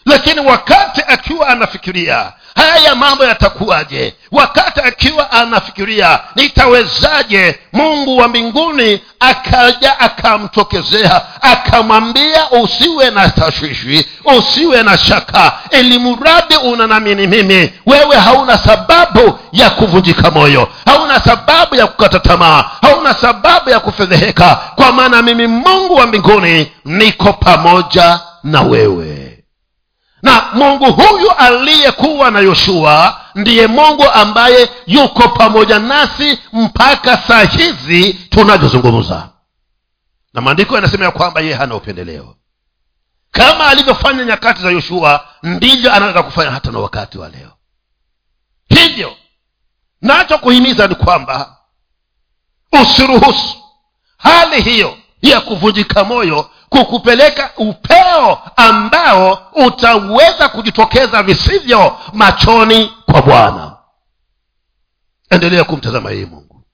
[0.06, 4.14] Lakini wakati akiwa anafikiria haya mambo yatakuwaje?
[4.32, 14.06] Wakati akiwa anafikiria nitawezaje mungu wa mbinguni akaja akamtokezea akamwambia usiwe na tashwishwi
[14.38, 21.74] usiwe na shaka ili mradi unanamini mimi wewe hauna sababu ya kuvunjika moyo hauna sababu
[21.74, 28.20] ya kukata tamaa hauna sababu ya kufedheheka kwa maana mimi mungu wa mbinguni niko pamoja
[28.44, 29.33] na wewe
[30.24, 38.12] na mungu huyu aliyekuwa na yoshua ndiye mungu ambaye yuko pamoja nasi mpaka saa hizi
[38.14, 39.28] tunavyozungumza.
[40.34, 42.36] Na maandiko yanasema ya kwamba yeye hana upendeleo.
[43.30, 47.52] Kama alivyofanya nyakati za yoshua ndivyo anaweza kufanya hata na wakati wa leo.
[48.68, 49.16] Hivyo
[50.00, 51.56] nacho kuhimiza ni kwamba
[52.82, 53.56] usiruhusu
[54.18, 54.96] hali hiyo
[55.30, 63.76] ya kuvunjika moyo kukupeleka upeo ambao utaweza kujitokeza visivyo machoni kwa bwana.
[65.30, 66.64] Endelea kumtazama yeye mungu.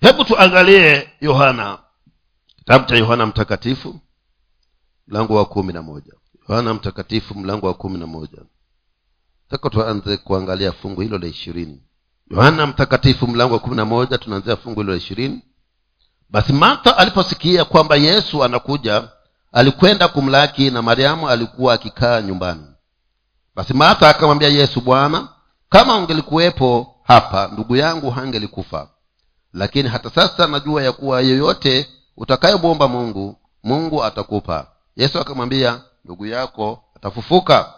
[0.00, 1.78] Hebu tuangalie yohana
[2.56, 4.00] kitabu cha yohana mtakatifu
[5.08, 6.12] mlango wa kumi na moja.
[6.48, 8.38] Yohana mtakatifu mlango wa kumi na moja.
[9.50, 11.82] Taka tuanze kuangalia fungu hilo la ishirini.
[12.30, 15.42] Yohana mtakatifu mlango wa kumi na moja tunaanzia fungu hilo la ishirini
[16.30, 19.08] basi martha aliposikia kwamba yesu anakuja
[19.52, 22.66] alikwenda kumlaki na mariamu alikuwa akikaa nyumbani.
[23.54, 25.28] Basi martha akamwambia yesu bwana
[25.68, 28.88] kama ungelikuwepo hapa ndugu yangu hangelikufa.
[29.52, 34.66] Lakini hata sasa najua ya kuwa yoyote utakayemwomba mungu mungu atakupa.
[34.96, 37.72] Yesu akamwambia ndugu yako atafufuka.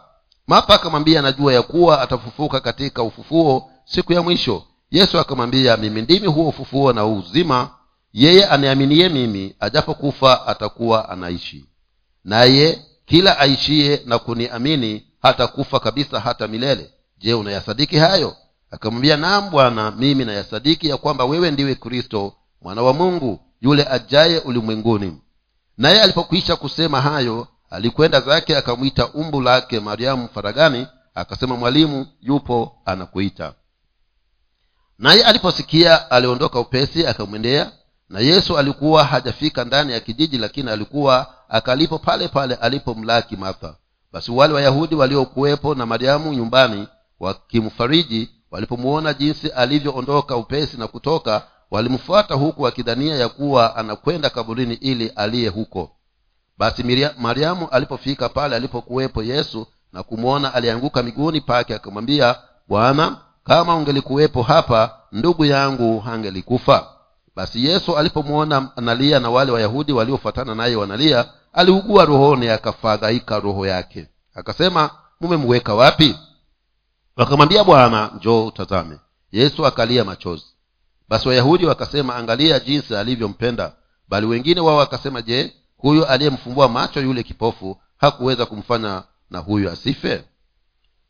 [0.46, 4.62] Martha akamwambia najua ya kuwa atafufuka katika ufufuo siku ya mwisho.
[4.90, 7.70] Yesu akamwambia mimi ndimi huo ufufuo na uzima
[8.12, 11.64] yeye aniaminie mimi ajapokufa atakuwa anaishi.
[12.24, 16.90] Naye kila aishiye na kuniamini hata kufa kabisa hata milele.
[17.18, 18.36] Je unayasadiki hayo?
[18.70, 24.38] Akamwambia naam bwana mimi nayasadiki ya kwamba wewe ndiwe kristo mwana wa mungu yule ajaye
[24.38, 25.18] ulimwenguni.
[25.78, 33.54] Naye alipokwisha kusema hayo alikwenda zake akamwita umbu lake mariamu faragani akasema mwalimu yupo anakuita.
[34.98, 37.72] Naye aliposikia aliondoka upesi akamwendea
[38.12, 43.74] na yesu alikuwa hajafika ndani ya kijiji lakini alikuwa akalipo pale pale alipomlaki martha.
[44.12, 46.88] Basi wale wayahudi waliokuwepo na mariamu nyumbani
[47.20, 55.08] wakimfariji walipomwona jinsi alivyoondoka upesi na kutoka walimfuata huku wakidhania ya kuwa anakwenda kaburini ili
[55.08, 55.90] aliye huko.
[56.58, 62.36] Basi mariamu alipofika pale alipokuwepo yesu na kumwona alianguka miguuni pake akamwambia
[62.68, 66.86] bwana kama ungelikuwepo hapa ndugu yangu hangelikufa
[67.36, 74.08] basi yesu alipomwona analia na wale wayahudi waliofuatana naye wanalia aliugua rohoni akafadhaika roho yake.
[74.34, 74.90] Akasema
[75.20, 76.16] mumemweka wapi?
[77.16, 78.98] Wakamwambia bwana njoo utazame.
[79.32, 80.44] Yesu akalia machozi.
[81.08, 83.72] Basi wayahudi wakasema angalia jinsi alivyompenda.
[84.08, 90.24] Bali wengine wao wakasema je huyu aliyemfumbua macho yule kipofu hakuweza kumfanya na huyu asife?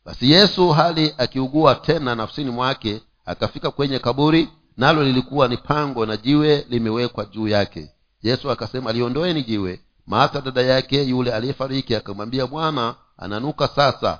[0.05, 6.17] Basi yesu hali akiugua tena nafsini mwake akafika kwenye kaburi nalo lilikuwa ni pango na
[6.17, 7.91] jiwe limewekwa juu yake.
[8.23, 9.81] Yesu akasema liondoeni jiwe.
[10.07, 14.19] Maata dada yake yule aliyefariki akamwambia bwana ananuka sasa.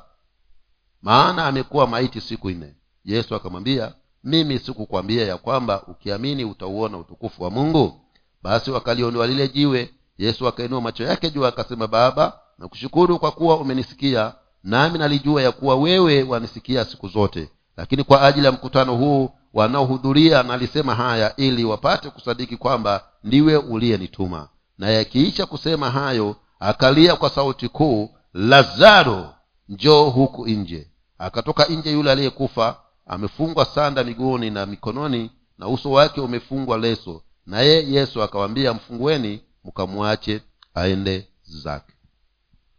[1.01, 2.75] Maana amekuwa maiti siku nne.
[3.05, 7.99] Yesu akamwambia mimi sikukwambia ya kwamba ukiamini utauona utukufu wa mungu.
[8.43, 9.93] Basi wakaliondoa lile jiwe.
[10.17, 15.75] Yesu akainua macho yake juu akasema baba nakushukuru kwa kuwa umenisikia nami nalijua ya kuwa
[15.75, 17.49] wewe wanisikia siku zote.
[17.77, 24.49] Lakini kwa ajili ya mkutano huu wanaohudhuria nalisema haya ili wapate kusadiki kwamba ndiwe uliyenituma.
[24.77, 29.33] Na yakiisha kusema hayo akalia kwa sauti kuu lazaro
[29.69, 30.87] njoo huku nje.
[31.17, 37.23] Akatoka nje yule aliyekufa amefungwa sanda miguuni na mikononi na uso wake umefungwa leso.
[37.45, 40.41] Naye yesu akawambia mfungueni mkamwache
[40.75, 41.93] aende zake.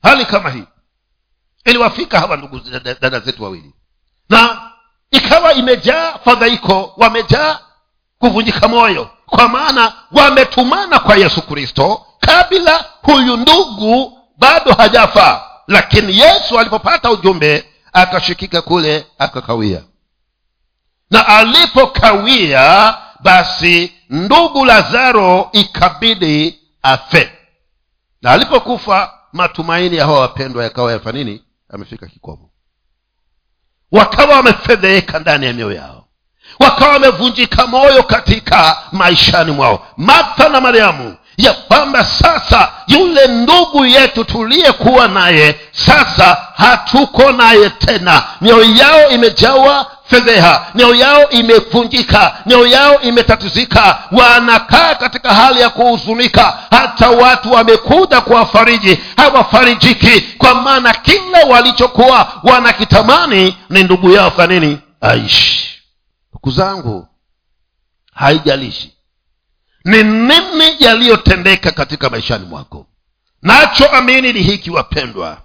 [0.03, 0.65] Hali kama hii
[1.65, 2.61] iliwafika hawa ndugu
[3.01, 3.75] dada zetu wawili.
[4.29, 4.71] Na
[5.17, 7.59] ikawa imejaa fadhaiko wamejaa
[8.19, 9.11] kuvunjika moyo.
[9.27, 15.51] Kwa maana wametumana kwa yesu kristo kabla huyu ndugu bado hajafa.
[15.69, 19.83] Lakini yesu alipopata ujumbe akashikika kule akakawia.
[21.11, 27.33] Na alipokawia basi ndugu lazaro ikabidi afe.
[28.23, 32.51] Na alipokufa matumaini ya hawa wapendwa yakawa yafa nini amefika kikomo
[33.95, 36.05] wakawa wamefedheeka ndani ya mioyo yao.
[36.59, 39.87] Wakawa wamevunjika moyo katika maishani mwao.
[39.97, 48.23] Martha na mariamu ya kwamba sasa yule ndugu yetu tuliyekuwa naye sasa hatuko naye tena.
[48.41, 50.67] Mioyo yao imejawa fedheha.
[50.75, 54.03] Mioyo yao imevunjika mioyo yao imetatizika.
[54.13, 56.59] Wanakaa katika hali ya kuhuzunika.
[56.71, 60.21] Hata watu wamekuja kuwafariji hawafarijiki.
[60.21, 64.31] Kwa maana kila walichokuwa wanakitamani ni ndugu yao.
[64.31, 65.69] Fanini aishi.
[66.33, 67.09] Ndugu zangu
[68.15, 68.95] haijalishi
[69.85, 72.87] ni nini yaliyotendeka katika maishani mwako.
[73.43, 75.37] Nachoamini ni hiki wapendwa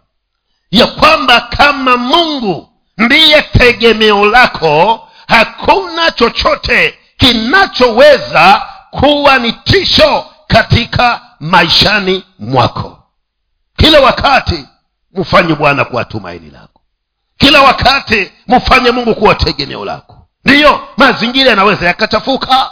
[0.71, 2.68] ya kwamba kama mungu
[2.99, 5.07] ndiye tegemeo lako.
[5.27, 13.03] Hakuna chochote kinachoweza kuwa ni tisho katika maishani mwako.
[13.77, 14.65] Kila wakati
[15.13, 16.81] mfanye bwana kuwa tumaini lako.
[17.37, 20.27] Kila wakati mfanye mungu kuwa tegemeo lako.
[20.45, 22.69] Ndiyo mazingira yanaweza yakachafuka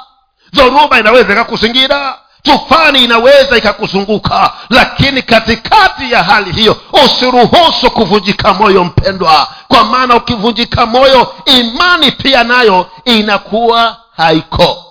[0.53, 9.53] dhoruba inaweza ikakuzingira tufani inaweza ikakuzunguka lakini katikati ya hali hiyo usiruhusu kuvunjika moyo mpendwa.
[9.67, 14.83] Kwa maana ukivunjika moyo imani pia nayo inakuwa haiko.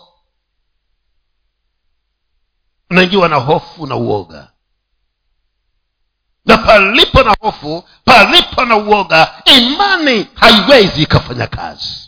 [2.90, 4.48] Unaingiwa na hofu na uoga.
[6.46, 12.05] Na palipo na hofu palipo na uoga imani haiwezi ikafanya kazi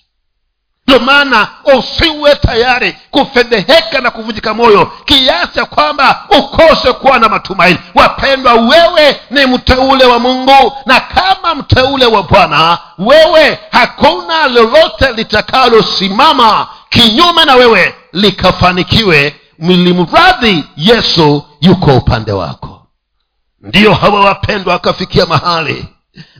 [0.89, 1.49] ndio maana
[1.79, 7.79] usiwe tayari kufedheheka na kuvunjika moyo kiasi ya kwamba ukose kuwa na matumaini.
[7.95, 16.67] Wapendwa wewe ni mteule wa mungu na kama mteule wa bwana wewe hakuna lolote litakalosimama
[16.91, 19.37] kinyume na wewe likafanikiwe.
[19.59, 22.87] Mlimradhi yesu yuko upande wako.
[23.63, 25.89] Ndiyo hawa wapendwa wakafikia mahali.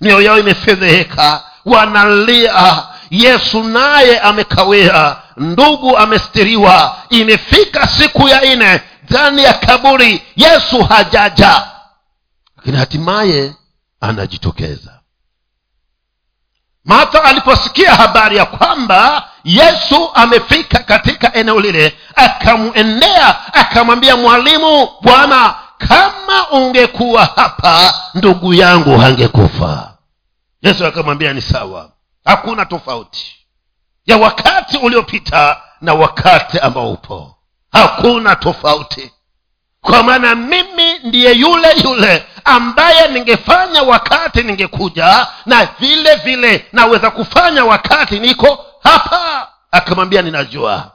[0.01, 6.97] Mioyo yao imefedheheka wanalia yesu naye amekawia ndugu amestiriwa.
[7.11, 11.63] Imefika siku ya nne ndani ya kaburi yesu hajaja.
[12.57, 13.53] Lakini hatimaye
[14.01, 14.93] anajitokeza.
[16.85, 26.49] Martha aliposikia habari ya kwamba yesu amefika katika eneo lile akamwendea akamwambia mwalimu bwana kama
[26.51, 29.95] ungekuwa hapa ndugu yangu hangekufa.
[30.63, 31.91] Yesu akamwambia ni sawa
[32.29, 33.37] hakuna tofauti
[34.07, 37.35] ya wakati uliopita na wakati ambao upo.
[37.73, 39.13] Hakuna tofauti.
[39.81, 47.65] Kwa maana mimi ndiye yule yule ambaye ningefanya wakati ningekuja na vile vile naweza kufanya
[47.65, 49.49] wakati niko hapa.
[49.71, 50.91] Akamwambia ninajua.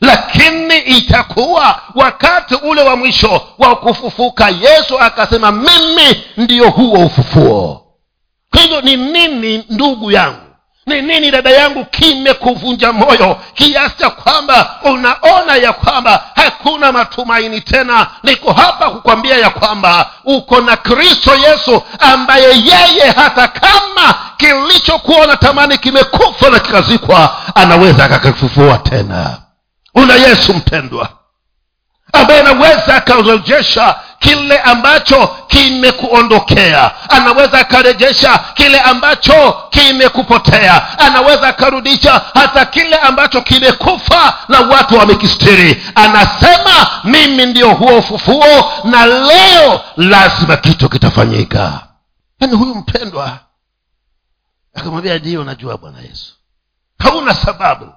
[0.00, 7.84] Lakini itakuwa wakati ule wa mwisho wa kufufuka yesu akasema mimi ndiyo huo ufufuo.
[8.50, 10.47] Kwa hivyo ni nini ndugu yangu
[10.88, 11.84] ni nini dada yangu?
[11.84, 18.06] Kimekuvunja moyo kiasi cha kwamba unaona ya kwamba hakuna matumaini tena.
[18.22, 25.78] Niko hapa kukwambia ya kwamba uko na kristo yesu ambaye yeye hata kama kilichokuwa unatamani
[25.78, 29.36] kimekufa na kikazikwa anaweza akakifufua tena.
[29.94, 31.08] Una yesu mpendwa
[32.12, 37.10] ambaye anaweza akarejesha kile ambacho kimekuondokea.
[37.10, 40.98] Anaweza akarejesha kile ambacho kimekupotea.
[40.98, 45.82] Anaweza akarudisha hata kile ambacho kimekufa na watu wamekistiri.
[45.94, 51.86] Anasema mimi ndio huo ufufuo na leo lazima kitu kitafanyika.
[52.40, 53.38] Yaani huyu mpendwa
[54.74, 56.34] akamwambia ndio najua bwana yesu?
[56.98, 57.92] Hauna sababu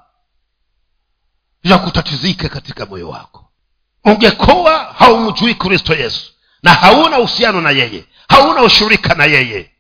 [1.64, 3.51] ya kutatizika katika moyo wako
[4.06, 6.32] ungekuwa haumjui kristo yesu
[6.64, 9.72] na hauna uhusiano na yeye hauna ushirika na yeye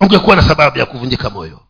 [0.00, 1.60] ungekuwa na sababu ya kuvunjika moyo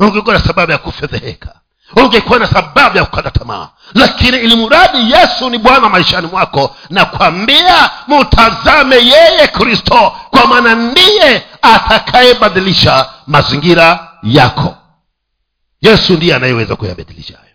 [0.00, 1.60] ungekuwa na sababu ya kufedheheka
[1.96, 3.68] ungekuwa na sababu ya kukata tamaa.
[3.94, 13.06] Lakini ilimradi yesu ni bwana maishani mwako nakwambia mutazame yeye kristo kwa maana ndiye atakayebadilisha
[13.26, 14.76] mazingira yako.
[15.80, 17.54] Yesu ndiye anayeweza kuyabadilisha hayo.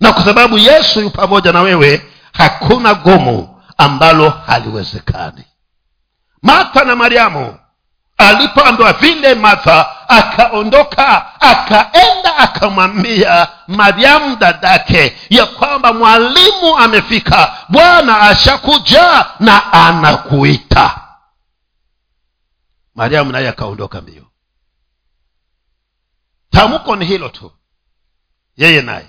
[0.00, 2.02] Na kwa sababu yesu yu pamoja na wewe
[2.34, 5.44] hakuna gumu ambalo haliwezekani.
[6.42, 7.58] Martha na mariamu
[8.18, 19.72] alipoambiwa vile martha akaondoka akaenda akamwambia mariamu dadake ya kwamba mwalimu amefika bwana ashakuja na
[19.72, 21.00] anakuita.
[22.94, 24.24] Mariamu naye akaondoka mbio.
[26.50, 27.52] Tamko ni hilo tu.
[28.56, 29.06] Yeye naye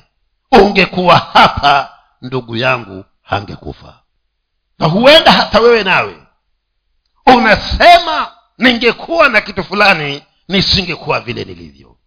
[0.52, 1.90] ungekuwa hapa
[2.22, 4.02] ndugu yangu hangekufa.
[4.80, 6.28] Na huenda hata wewe nawe.
[7.26, 11.98] Unasema ningekuwa na kitu fulani nisingekuwa vile nilivyo.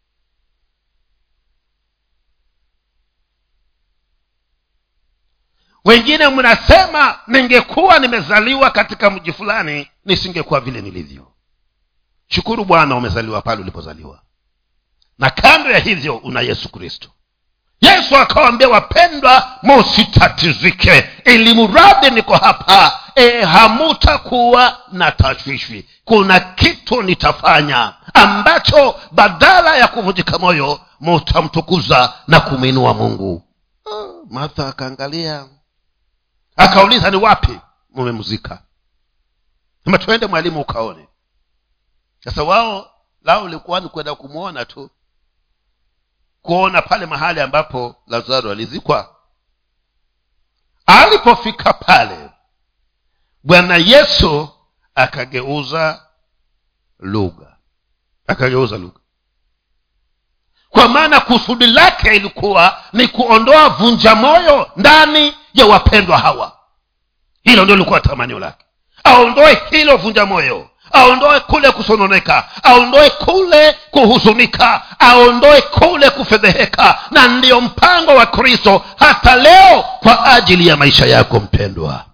[5.85, 11.33] Wengine mnasema ningekuwa nimezaliwa katika mji fulani nisingekuwa vile nilivyo.
[12.29, 14.23] Shukuru bwana umezaliwa pale ulipozaliwa.
[15.19, 17.11] Na kando ya hivyo una yesu kristo
[17.81, 27.95] yesu akawambia wapendwa musitatizike ili mradi niko hapa e, hamutakuwa na tashwishwi kuna kitu nitafanya
[28.14, 33.43] ambacho badala ya kuvunjika moyo mutamtukuza na kumwinua mungu.
[33.87, 35.47] Oh, martha akaangalia.
[36.57, 37.61] Akauliza ni wapi
[37.95, 38.62] mumemzika
[39.85, 41.09] ma twende mwalimu ukaone.
[42.24, 42.91] Sasa wao
[43.24, 44.91] lao ulikuwa ni kwenda kumwona tu
[46.43, 49.14] kuona pale mahali ambapo lazaro alizikwa.
[50.86, 52.30] Alipofika pale
[53.43, 54.49] bwana yesu
[54.95, 56.03] akageuza
[57.01, 57.57] lugha.
[58.26, 59.01] Akageuza lugha.
[60.68, 66.59] Kwa maana kusudi lake ilikuwa ni kuondoa vunja moyo ndani ya wapendwa hawa.
[67.43, 68.64] Hilo ndio ilikuwa tamanio lake.
[69.05, 72.45] Aondoe hilo vunja moyo aondoe kule kusononeka.
[72.62, 74.82] Aondoe kule kuhuzunika.
[74.99, 76.99] Aondoe kule kufedheheka.
[77.11, 82.05] Na ndiyo mpango wa kristo hata leo kwa ajili ya maisha yako mpendwa.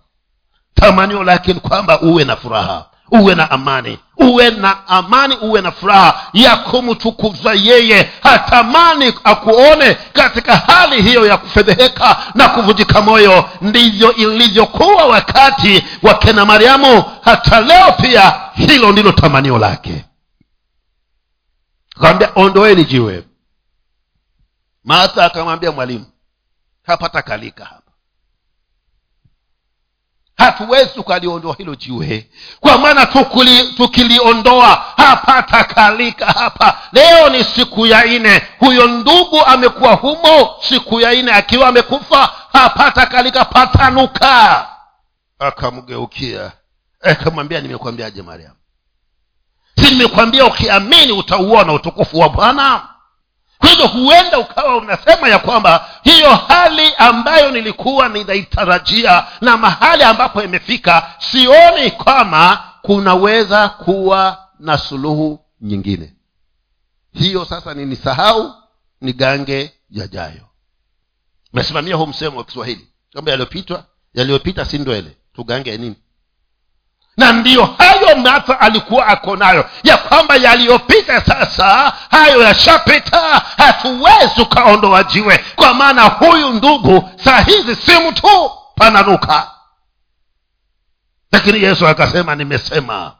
[0.75, 2.85] Tamanio lake ni kwamba uwe na furaha
[3.21, 3.99] uwe na amani.
[4.17, 8.13] Uwe na amani uwe na furaha ya kumtukuza yeye.
[8.23, 13.49] Hatamani akuone katika hali hiyo ya kufedheheka na kuvunjika moyo.
[13.61, 17.05] Ndivyo ilivyokuwa wakati wa kena mariamu.
[17.25, 20.05] Hata leo pia hilo ndilo tamanio lake.
[21.97, 23.25] Akamwambia ondoeni jiwe.
[24.85, 26.07] Martha akamwambia mwalimu
[26.87, 27.84] hapata kalika hapa
[30.37, 32.31] hatuwezi tukaliondoa hilo jiwe.
[32.61, 33.07] Kwa maana
[33.77, 36.79] tukiliondoa hapatakalika hapa.
[36.93, 43.45] Leo ni siku ya nne huyo ndugu amekuwa humo siku ya nne akiwa amekufa hapatakalika
[43.45, 44.67] patanuka.
[45.39, 46.53] Akamgeukia.
[47.03, 48.55] Akamwambia nimekwambiaje mariamu?
[49.81, 52.89] Si nimekwambia ukiamini utauona utukufu wa bwana
[53.65, 61.15] kwa huenda ukawa unasema ya kwamba hiyo hali ambayo nilikuwa ninaitarajia na mahali ambapo imefika
[61.19, 66.15] sioni kama kunaweza kuwa na suluhu nyingine.
[67.13, 68.55] Hiyo sasa ninisahau
[69.01, 70.49] ni gange yajayo.
[71.53, 72.89] Mesimamia huu msemo wa kiswahili.
[73.13, 73.85] Kwamba yaliyopitwa
[74.15, 75.17] yaliyopita si ndwele.
[75.35, 75.97] Tugange nini
[77.17, 85.05] na ndiyo hayo martha alikuwa ako nayo ya kwamba yaliyopita sasa hayo yashapita hatuwezi ukaondoa
[85.05, 89.51] jiwe kwa maana huyu ndugu saa hizi si mtu pananuka.
[91.33, 93.13] Lakini yesu akasema nimesema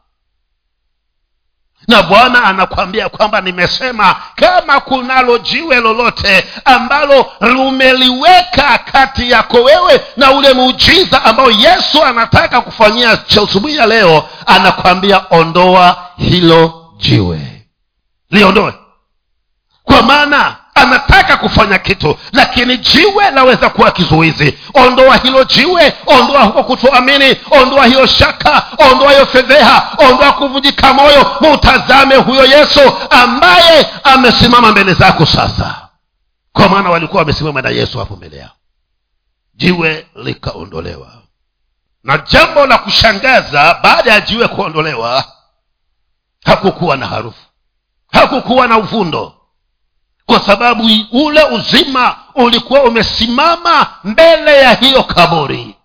[1.87, 10.31] na bwana anakwambia kwamba nimesema kama kunalo jiwe lolote ambalo lumeliweka kati yako wewe na
[10.31, 17.65] ule muujiza ambao yesu anataka kufanyia asubuhi ya leo anakwambia ondoa hilo jiwe.
[18.31, 18.73] Liondoe.
[19.83, 24.57] Kwa maana anataka kufanya kitu lakini jiwe laweza kuwa kizuizi.
[24.73, 31.37] Ondoa hilo jiwe ondoa huko kutoamini ondoa hiyo shaka ondoa hiyo fedheha ondoa kuvunjika moyo.
[31.41, 35.75] Mutazame huyo yesu ambaye amesimama mbele zako sasa.
[36.53, 38.51] Kwa maana walikuwa wamesimama na yesu hapo mbele yao.
[39.55, 41.07] Jiwe likaondolewa.
[42.03, 45.23] Na jambo la kushangaza baada ya jiwe kuondolewa
[46.45, 47.41] hakukuwa na harufu.
[48.11, 49.34] Hakukuwa na uvundo
[50.25, 55.75] kwa sababu ule uzima ulikuwa umesimama mbele ya hiyo kaburi.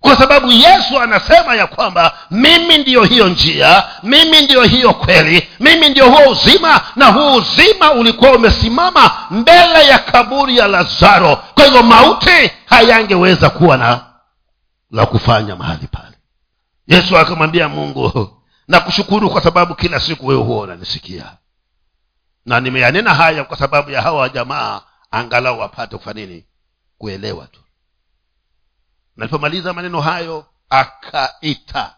[0.00, 5.88] Kwa sababu yesu anasema ya kwamba mimi ndiyo hiyo njia mimi ndiyo hiyo kweli mimi
[5.88, 11.36] ndiyo huo uzima na huu uzima ulikuwa umesimama mbele ya kaburi ya lazaro.
[11.54, 14.00] Kwa hivyo mauti hayangeweza kuwa na
[14.90, 16.16] la kufanya mahali pale.
[16.86, 18.30] Yesu akamwambia mungu
[18.68, 21.24] nakushukuru kwa sababu kila siku wewe huwa unanisikia
[22.46, 24.80] na nimeyanena haya kwa sababu ya hawa jamaa
[25.10, 26.46] angalau wapate kufanya nini?
[26.98, 27.60] Kuelewa tu.
[29.16, 31.94] Nalipomaliza maneno hayo akaita.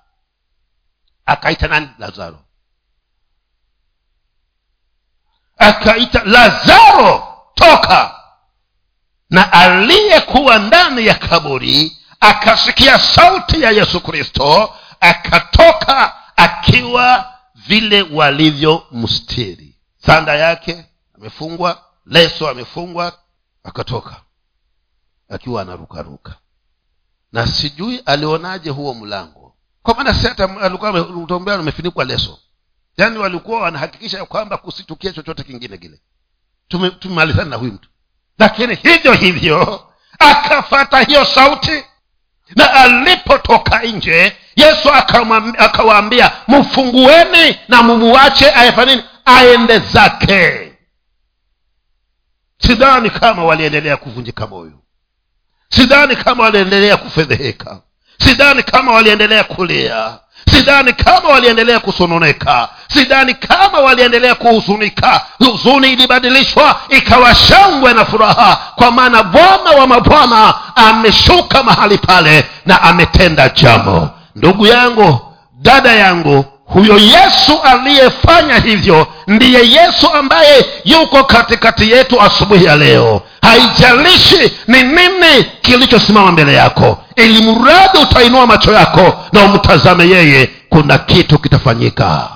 [1.26, 1.88] Akaita nani?
[1.98, 2.44] Lazaro.
[5.58, 8.20] Akaita lazaro toka.
[9.30, 19.73] Na aliyekuwa ndani ya kaburi akasikia sauti ya yesu kristo akatoka akiwa vile walivyomstiri
[20.06, 20.84] sanda yake
[21.14, 23.18] amefungwa leso amefungwa
[23.64, 24.20] akatoka
[25.28, 26.34] akiwa anarukaruka.
[27.32, 29.54] Na sijui alionaje huo mlango.
[29.82, 30.90] Kwa maana si hata alikuwa
[31.54, 32.38] amefunikwa leso.
[32.96, 36.00] Yaani walikuwa wanahakikisha kwamba kusitukie chochote kingine kile.
[36.98, 37.88] Tumemalizana na huyu mtu.
[38.38, 39.88] Lakini hivyo hivyo
[40.18, 41.84] akafata hiyo sauti
[42.56, 44.90] na alipotoka nje yesu
[45.58, 50.72] akawaambia mfungueni na mumuwache ayefanini aende zake.
[52.58, 54.72] Sidhani kama waliendelea kuvunjika moyo.
[55.68, 57.80] Sidhani kama waliendelea kufedheheka.
[58.18, 60.18] Sidhani kama waliendelea kulia.
[60.50, 62.68] Sidhani kama waliendelea kusononeka.
[62.88, 65.26] Sidhani kama waliendelea kuhuzunika.
[65.38, 72.82] Huzuni ilibadilishwa ikawa shangwe na furaha kwa maana bwana wa mabwana ameshuka mahali pale na
[72.82, 74.10] ametenda jambo.
[74.36, 82.64] Ndugu yangu dada yangu huyo yesu aliyefanya hivyo ndiye yesu ambaye yuko katikati yetu asubuhi
[82.64, 83.22] ya leo.
[83.42, 90.98] Haijalishi ni nini kilichosimama mbele yako ili mradi utainua macho yako na umtazame yeye kuna
[90.98, 92.28] kitu kitafanyika.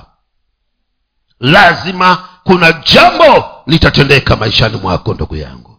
[1.41, 5.79] Lazima kuna jambo litatendeka maishani mwako ndugu yangu.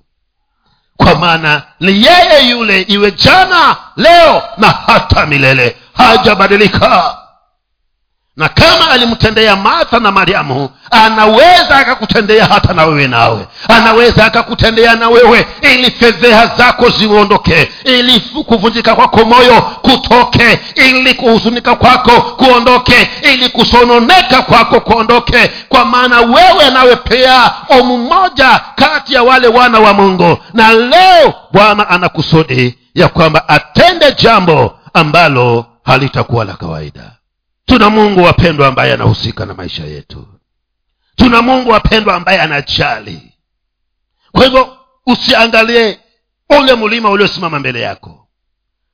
[0.97, 5.75] Kwa maana ni yeye yule iwe jana leo na hata milele.
[5.93, 7.17] Hajabadilika
[8.39, 13.47] na kama alimtendea martha na mariamu anaweza akakutendea hata na wewe nawe.
[13.67, 21.75] Anaweza akakutendea na wewe ili fedheha zako ziondoke ili kuvunjika kwako moyo kutoke ili kuhuzunika
[21.75, 25.51] kwako kuondoke ili kusononeka kwako kuondoke.
[25.69, 27.51] Kwa maana wewe nawe pia
[27.83, 30.37] mmoja kati ya wale wana wa mungu.
[30.53, 37.18] Na leo bwana anakusudi ya kwamba atende jambo ambalo halitakuwa la kawaida
[37.69, 40.27] tuna mungu wapendwa ambaye anahusika na maisha yetu.
[41.15, 43.33] Tuna mungu wapendwa ambaye anajali.
[44.31, 45.99] Kwa hivyo usiangalie
[46.59, 48.27] ule mlima uliosimama mbele yako.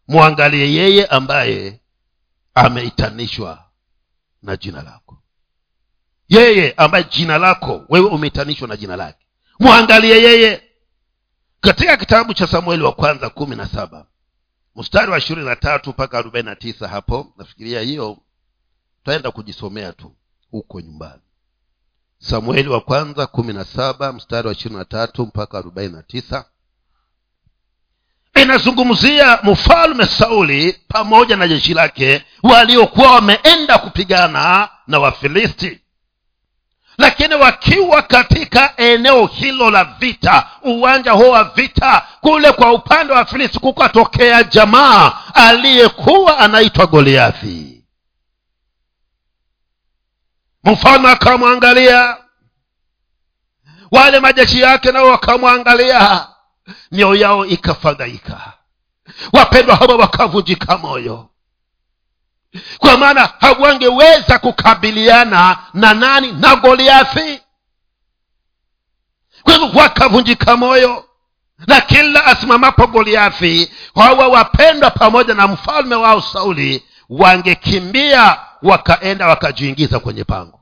[0.08, 1.80] Mwangalie yeye ambaye
[2.54, 3.66] ameitanishwa
[4.42, 5.24] na jina lako.
[6.30, 9.26] Yeye ambaye jina lako wewe umeitanishwa na jina lake.
[9.60, 10.62] Mwangalie yeye.
[11.62, 14.06] Katika kitabu cha samueli wa kwanza kumi na saba
[14.76, 18.18] mstari wa ishirini na tatu mpaka arobaini na tisa hapo nafikiria hiyo
[19.06, 20.12] tutaenda kujisomea tu
[20.52, 21.22] huko nyumbani.
[22.18, 26.46] Samueli wa kwanza kumi na saba mstari wa ishirini na tatu mpaka arobaini na tisa.
[28.42, 35.80] Inazungumzia mfalme sauli pamoja na jeshi lake waliokuwa wameenda kupigana na wafilisti.
[36.98, 43.26] Lakini wakiwa katika eneo hilo la vita uwanja huo wa vita kule kwa upande wa
[43.26, 47.75] filisti kukatokea jamaa aliyekuwa anaitwa goliathi
[50.66, 52.18] mfalme akamwangalia.
[53.92, 56.28] Wale majeshi yake nao wakamwangalia.
[56.92, 58.54] Mioyo yao ikafadhaika.
[59.34, 61.30] Wapendwa hawa wakavunjika moyo.
[62.78, 66.32] Kwa maana hawangeweza kukabiliana na nani?
[66.32, 67.42] Na goliathi.
[69.44, 71.06] Kwa hivyo wakavunjika moyo.
[71.68, 80.24] Na kila asimamapo goliathi hawa wapendwa pamoja na mfalme wao sauli wangekimbia wakaenda wakajiingiza kwenye
[80.24, 80.55] pango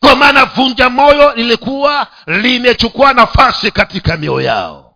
[0.00, 4.94] kwa maana vunja moyo lilikuwa limechukua nafasi katika mioyo yao.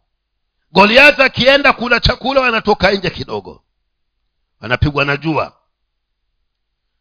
[0.73, 3.63] Goliathi akienda kula chakula wanatoka nje kidogo.
[4.61, 5.53] Wanapigwa na jua.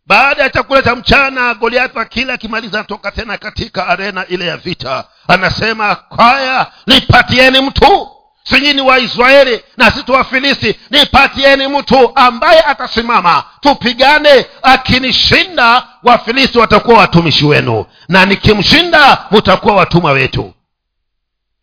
[0.06, 5.08] Baada ya chakula cha mchana goliathi akila akimaliza anatoka tena katika arena ile ya vita.
[5.28, 8.12] Anasema kwaya nipatieni mtu
[8.44, 10.80] sinyini waisraeli na sisi wafilisti.
[10.90, 13.44] Nipatieni mtu ambaye atasimama.
[13.62, 17.86] Tupigane akinishinda wafilisti watakuwa watumishi wenu.
[18.08, 20.54] Na nikimshinda mutakuwa watumwa wetu.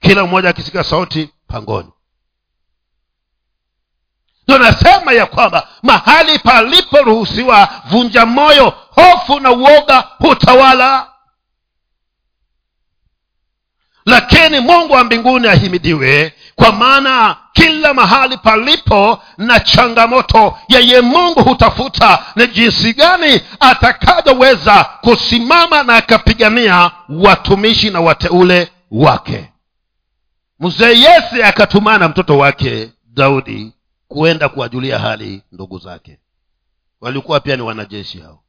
[0.01, 1.89] Kila mmoja akisikia sauti pangoni.
[4.47, 11.07] Tunasema ya kwamba mahali paliporuhusiwa vunja moyo hofu na uoga hutawala.
[14.07, 22.25] Lakini mungu wa mbinguni ahimidiwe kwa maana kila mahali palipo na changamoto yeye mungu hutafuta
[22.37, 29.53] ni jinsi gani atakavyoweza kusimama na akapigania watumishi na wateule wake.
[30.59, 33.73] Mzee yese akatumana mtoto wake daudi
[34.09, 36.19] kuenda kuwajulia hali ndugu zake.
[37.01, 38.43] Walikuwa pia ni wanajeshi hao.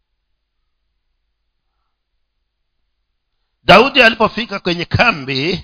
[3.64, 5.64] Daudi alipofika kwenye kambi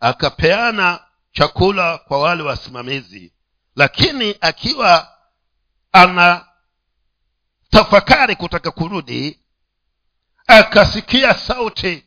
[0.00, 1.00] akapeana
[1.32, 3.32] chakula kwa wale wasimamizi.
[3.76, 5.08] Lakini akiwa
[5.92, 6.46] ana
[7.70, 9.38] tafakari kutaka kurudi
[10.46, 12.04] akasikia sauti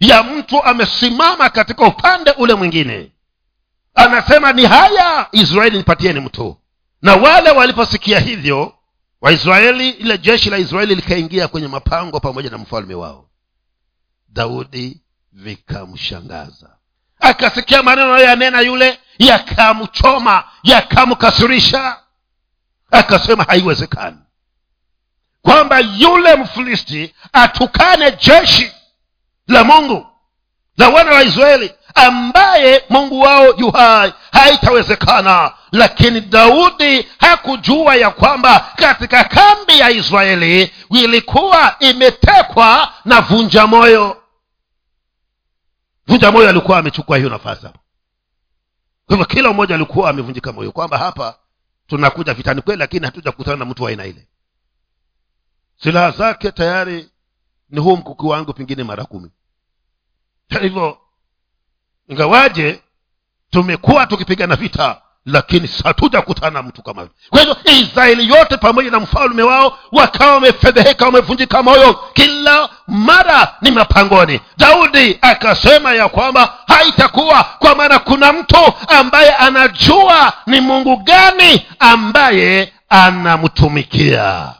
[0.00, 3.12] ya mtu amesimama katika upande ule mwingine.
[3.94, 6.56] Anasema ni haya israeli nipatieni mtu.
[7.02, 8.74] Na wale waliposikia hivyo
[9.20, 13.30] waisraeli ile jeshi la israeli likaingia kwenye mapango pamoja na mfalme wao.
[14.28, 15.02] Daudi
[15.32, 16.77] vikamshangaza
[17.20, 21.96] akasikia maneno yanena yule yakamchoma yakamkasirisha.
[22.90, 24.16] Akasema haiwezekani
[25.42, 28.72] kwamba yule mfilisti atukane jeshi
[29.48, 30.06] la mungu
[30.78, 34.12] la wana wa israeli ambaye mungu wao yu hai.
[34.32, 35.52] Haitawezekana.
[35.72, 44.16] Lakini daudi hakujua ya kwamba katika kambi ya israeli ilikuwa imetekwa na vunja moyo
[46.08, 47.78] vunja moyo alikuwa amechukua hiyo nafasi hapo.
[49.06, 51.38] Kwa hivyo kila mmoja alikuwa amevunjika moyo kwamba hapa
[51.86, 54.28] tunakuja vitani kweli lakini hatuja kukutana na mtu wa aina ile.
[55.82, 57.10] Silaha zake tayari
[57.70, 59.30] ni huu mkuki wangu pengine mara kumi.
[60.60, 60.98] Hivyo
[62.08, 62.82] ingawaje
[63.50, 69.78] tumekuwa tukipigana vita lakini hatujakutana mtu kama kwa hivyo israeli yote pamoja na mfalme wao
[69.92, 71.94] wakawa wamefedheheka wamevunjika moyo.
[72.12, 74.40] Kila mara ni mapangoni.
[74.56, 82.72] Daudi akasema ya kwamba haitakuwa kwa maana kuna mtu ambaye anajua ni mungu gani ambaye
[82.88, 84.54] anamtumikia.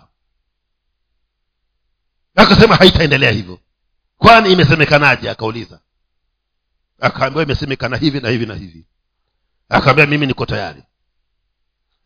[2.37, 3.59] Akasema haitaendelea hivyo.
[4.19, 5.31] Kwani imesemekanaje?
[5.31, 5.79] akauliza.
[7.01, 8.85] Akaambiwa imesemekana hivi na hivi na hivi
[9.69, 10.83] akaambia mimi niko tayari.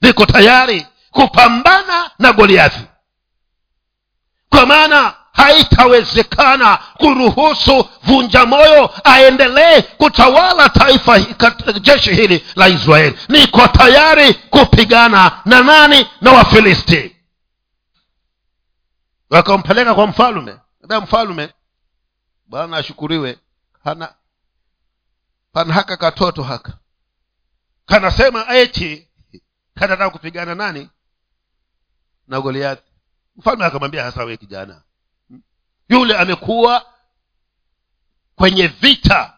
[0.01, 2.85] Niko tayari kupambana na goliathi.
[4.49, 11.21] Kwa maana haitawezekana kuruhusu vunja moyo aendelee kutawala taifa
[11.81, 13.19] jeshi hili la israeli.
[13.29, 16.07] Niko tayari kupigana na nani?
[16.21, 17.17] Na wafilisti.
[19.31, 20.57] Wakampeleka kwa mfalume.
[20.87, 21.53] Da mfalume.
[22.47, 23.39] Bwana ashukuriwe.
[23.85, 24.15] Hana
[25.53, 26.73] pana haka katoto haka
[27.93, 29.09] kanasema eti
[29.75, 30.89] kanataka kupigana nani?
[32.29, 32.83] Na goliathi
[33.37, 34.83] mfalme akamwambia hasa we kijana
[35.89, 36.87] yule amekuwa
[38.37, 39.35] kwenye vita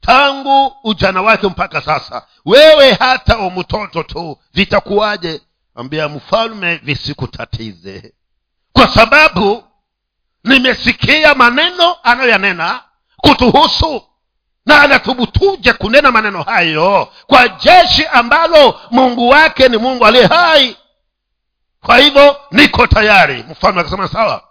[0.00, 2.26] tangu ujana wake mpaka sasa.
[2.44, 5.42] Wewe hata umtoto tu vitakuwaje?
[5.74, 8.14] Ambia mfalme visikutatize.
[8.72, 9.64] Kwa sababu
[10.44, 12.82] nimesikia maneno anayoyanena
[13.16, 14.02] kutuhusu
[14.66, 20.76] na anathubutuje kunena maneno hayo kwa jeshi ambalo mungu wake ni mungu aliye hai.
[21.80, 23.42] Kwa hivyo niko tayari.
[23.50, 24.48] Mfalme akasema sawa.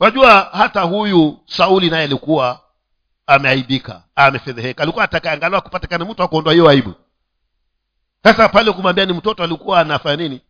[0.00, 2.60] Wajua hata huyu sauli naye alikuwa
[3.26, 4.82] ameaibika amefedheheka.
[4.82, 6.94] Alikuwa atakaangalia kupatikana mtu akuondoa hiyo aibu.
[8.22, 10.40] Sasa pale kumwambia ni mtoto alikuwa anafanya nini?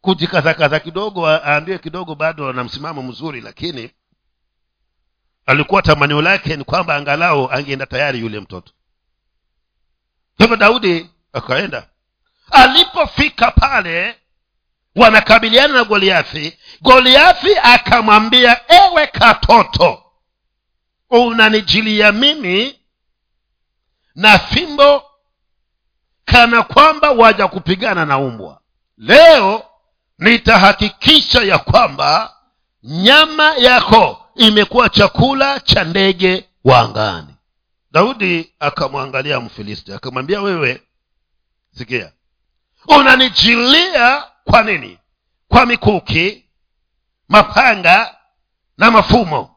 [0.00, 3.90] Kujikazakaza kidogo aambie kidogo bado ana msimamo mzuri lakini
[5.50, 8.72] alikuwa tamanio lake ni kwamba angalau angeenda tayari yule mtoto.
[10.38, 11.86] Hivyo daudi akaenda.
[12.50, 14.16] Alipofika pale
[14.96, 16.58] wanakabiliana na goliathi.
[16.80, 20.02] Goliathi akamwambia ewe katoto
[21.10, 22.78] unanijilia mimi
[24.14, 25.02] na fimbo
[26.24, 28.60] kana kwamba waja kupigana na umbwa.
[28.98, 29.64] Leo
[30.18, 32.36] nitahakikisha ya kwamba
[32.82, 37.34] nyama yako imekuwa chakula cha ndege wa angani.
[37.92, 40.82] Daudi akamwangalia mfilisti akamwambia wewe
[41.70, 42.12] sikia
[42.88, 44.98] unanijilia kwa nini?
[45.48, 46.44] Kwa mikuki
[47.28, 48.14] mapanga
[48.78, 49.56] na mafumo.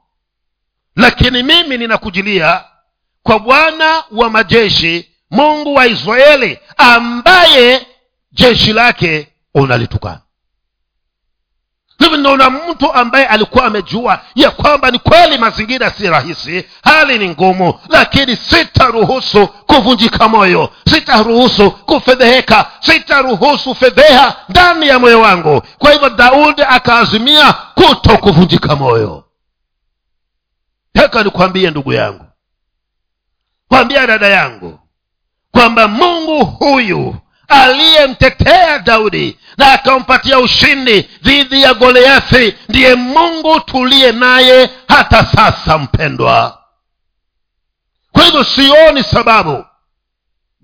[0.96, 2.64] Lakini mimi ninakujilia
[3.24, 7.88] kwa bwana wa majeshi mungu wa israeli ambaye
[8.32, 10.22] jeshi lake unalitukana
[12.06, 16.66] hivi naona mtu ambaye alikuwa amejua ya kwamba ni kweli mazingira si rahisi.
[16.84, 20.70] Hali ni ngumu lakini sitaruhusu kuvunjika moyo.
[20.90, 22.66] Sitaruhusu kufedheheka.
[22.80, 25.62] Sitaruhusu fedheha ndani ya moyo wangu.
[25.78, 29.24] Kwa hivyo daudi akaazimia kuto kuvunjika moyo.
[30.94, 32.26] Taka nikwambie ndugu yangu.
[33.68, 34.80] Kwambia dada yangu.
[35.52, 37.16] Kwamba mungu huyu
[37.62, 46.60] aliyemtetea daudi na akampatia ushindi dhidi ya goliathi ndiye mungu tuliye naye hata sasa mpendwa.
[48.12, 49.66] Kwa hivyo sioni sababu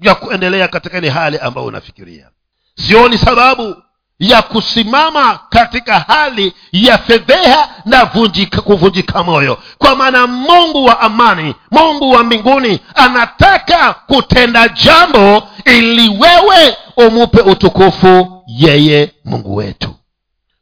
[0.02, 2.30] ya kuendelea katika ile hali ambayo unafikiria.
[2.76, 3.84] Sioni sababu
[4.20, 9.58] ya kusimama katika hali ya fedheha na vunjika, kuvunjika moyo.
[9.78, 18.44] Kwa maana mungu wa amani mungu wa mbinguni anataka kutenda jambo ili wewe umupe utukufu
[18.48, 19.96] yeye mungu wetu.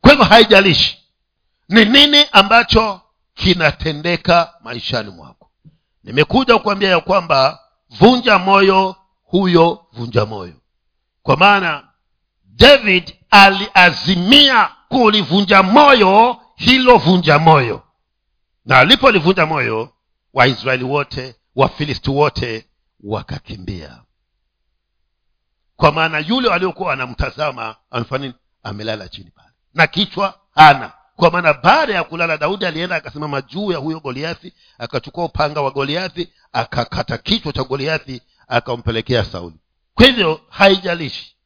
[0.01, 0.97] Kwa hivyo haijalishi
[1.69, 3.01] ni nini ambacho
[3.35, 5.49] kinatendeka maishani mwako.
[6.03, 10.53] Nimekuja kukwambia ya kwamba vunja moyo huyo vunja moyo.
[11.23, 11.83] Kwa maana
[12.45, 17.83] david aliazimia kulivunja moyo hilo vunja moyo.
[18.65, 19.93] Na alipolivunja moyo
[20.33, 22.65] waisraeli wote wafilisti wote
[23.03, 24.01] wakakimbia.
[25.75, 29.49] Kwa maana yule waliokuwa wanamtazama amefanya amelala chini pale.
[29.73, 30.91] Na kichwa hana.
[31.15, 35.71] Kwa maana baada ya kulala daudi alienda akasimama juu ya huyo goliathi akachukua upanga wa
[35.71, 39.55] goliathi akakata kichwa cha goliathi akampelekea sauli.
[39.95, 41.36] Kwa hivyo haijalishi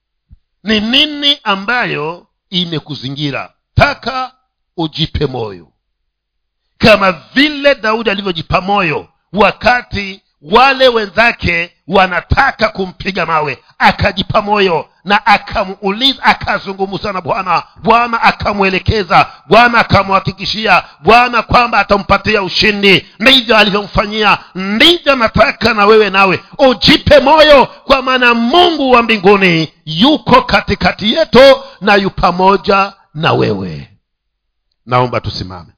[0.64, 3.54] ni nini ambayo imekuzingira?
[3.76, 4.36] Taka
[4.78, 5.68] ujipe moyo.
[6.78, 13.58] Kama vile daudi alivyojipa moyo wakati wale wenzake wanataka kumpiga mawe.
[13.80, 17.64] Akajipa moyo na akamuuliza akazungumza na bwana.
[17.84, 23.06] Bwana akamwelekeza bwana akamhakikishia bwana kwamba atampatia ushindi.
[23.20, 26.40] Ndivyo alivyomfanyia ndivyo nataka na wewe nawe.
[26.58, 33.88] Ujipe moyo kwa maana mungu wa mbinguni yuko katikati yetu na yu pamoja na wewe.
[34.86, 35.72] Naomba tusimame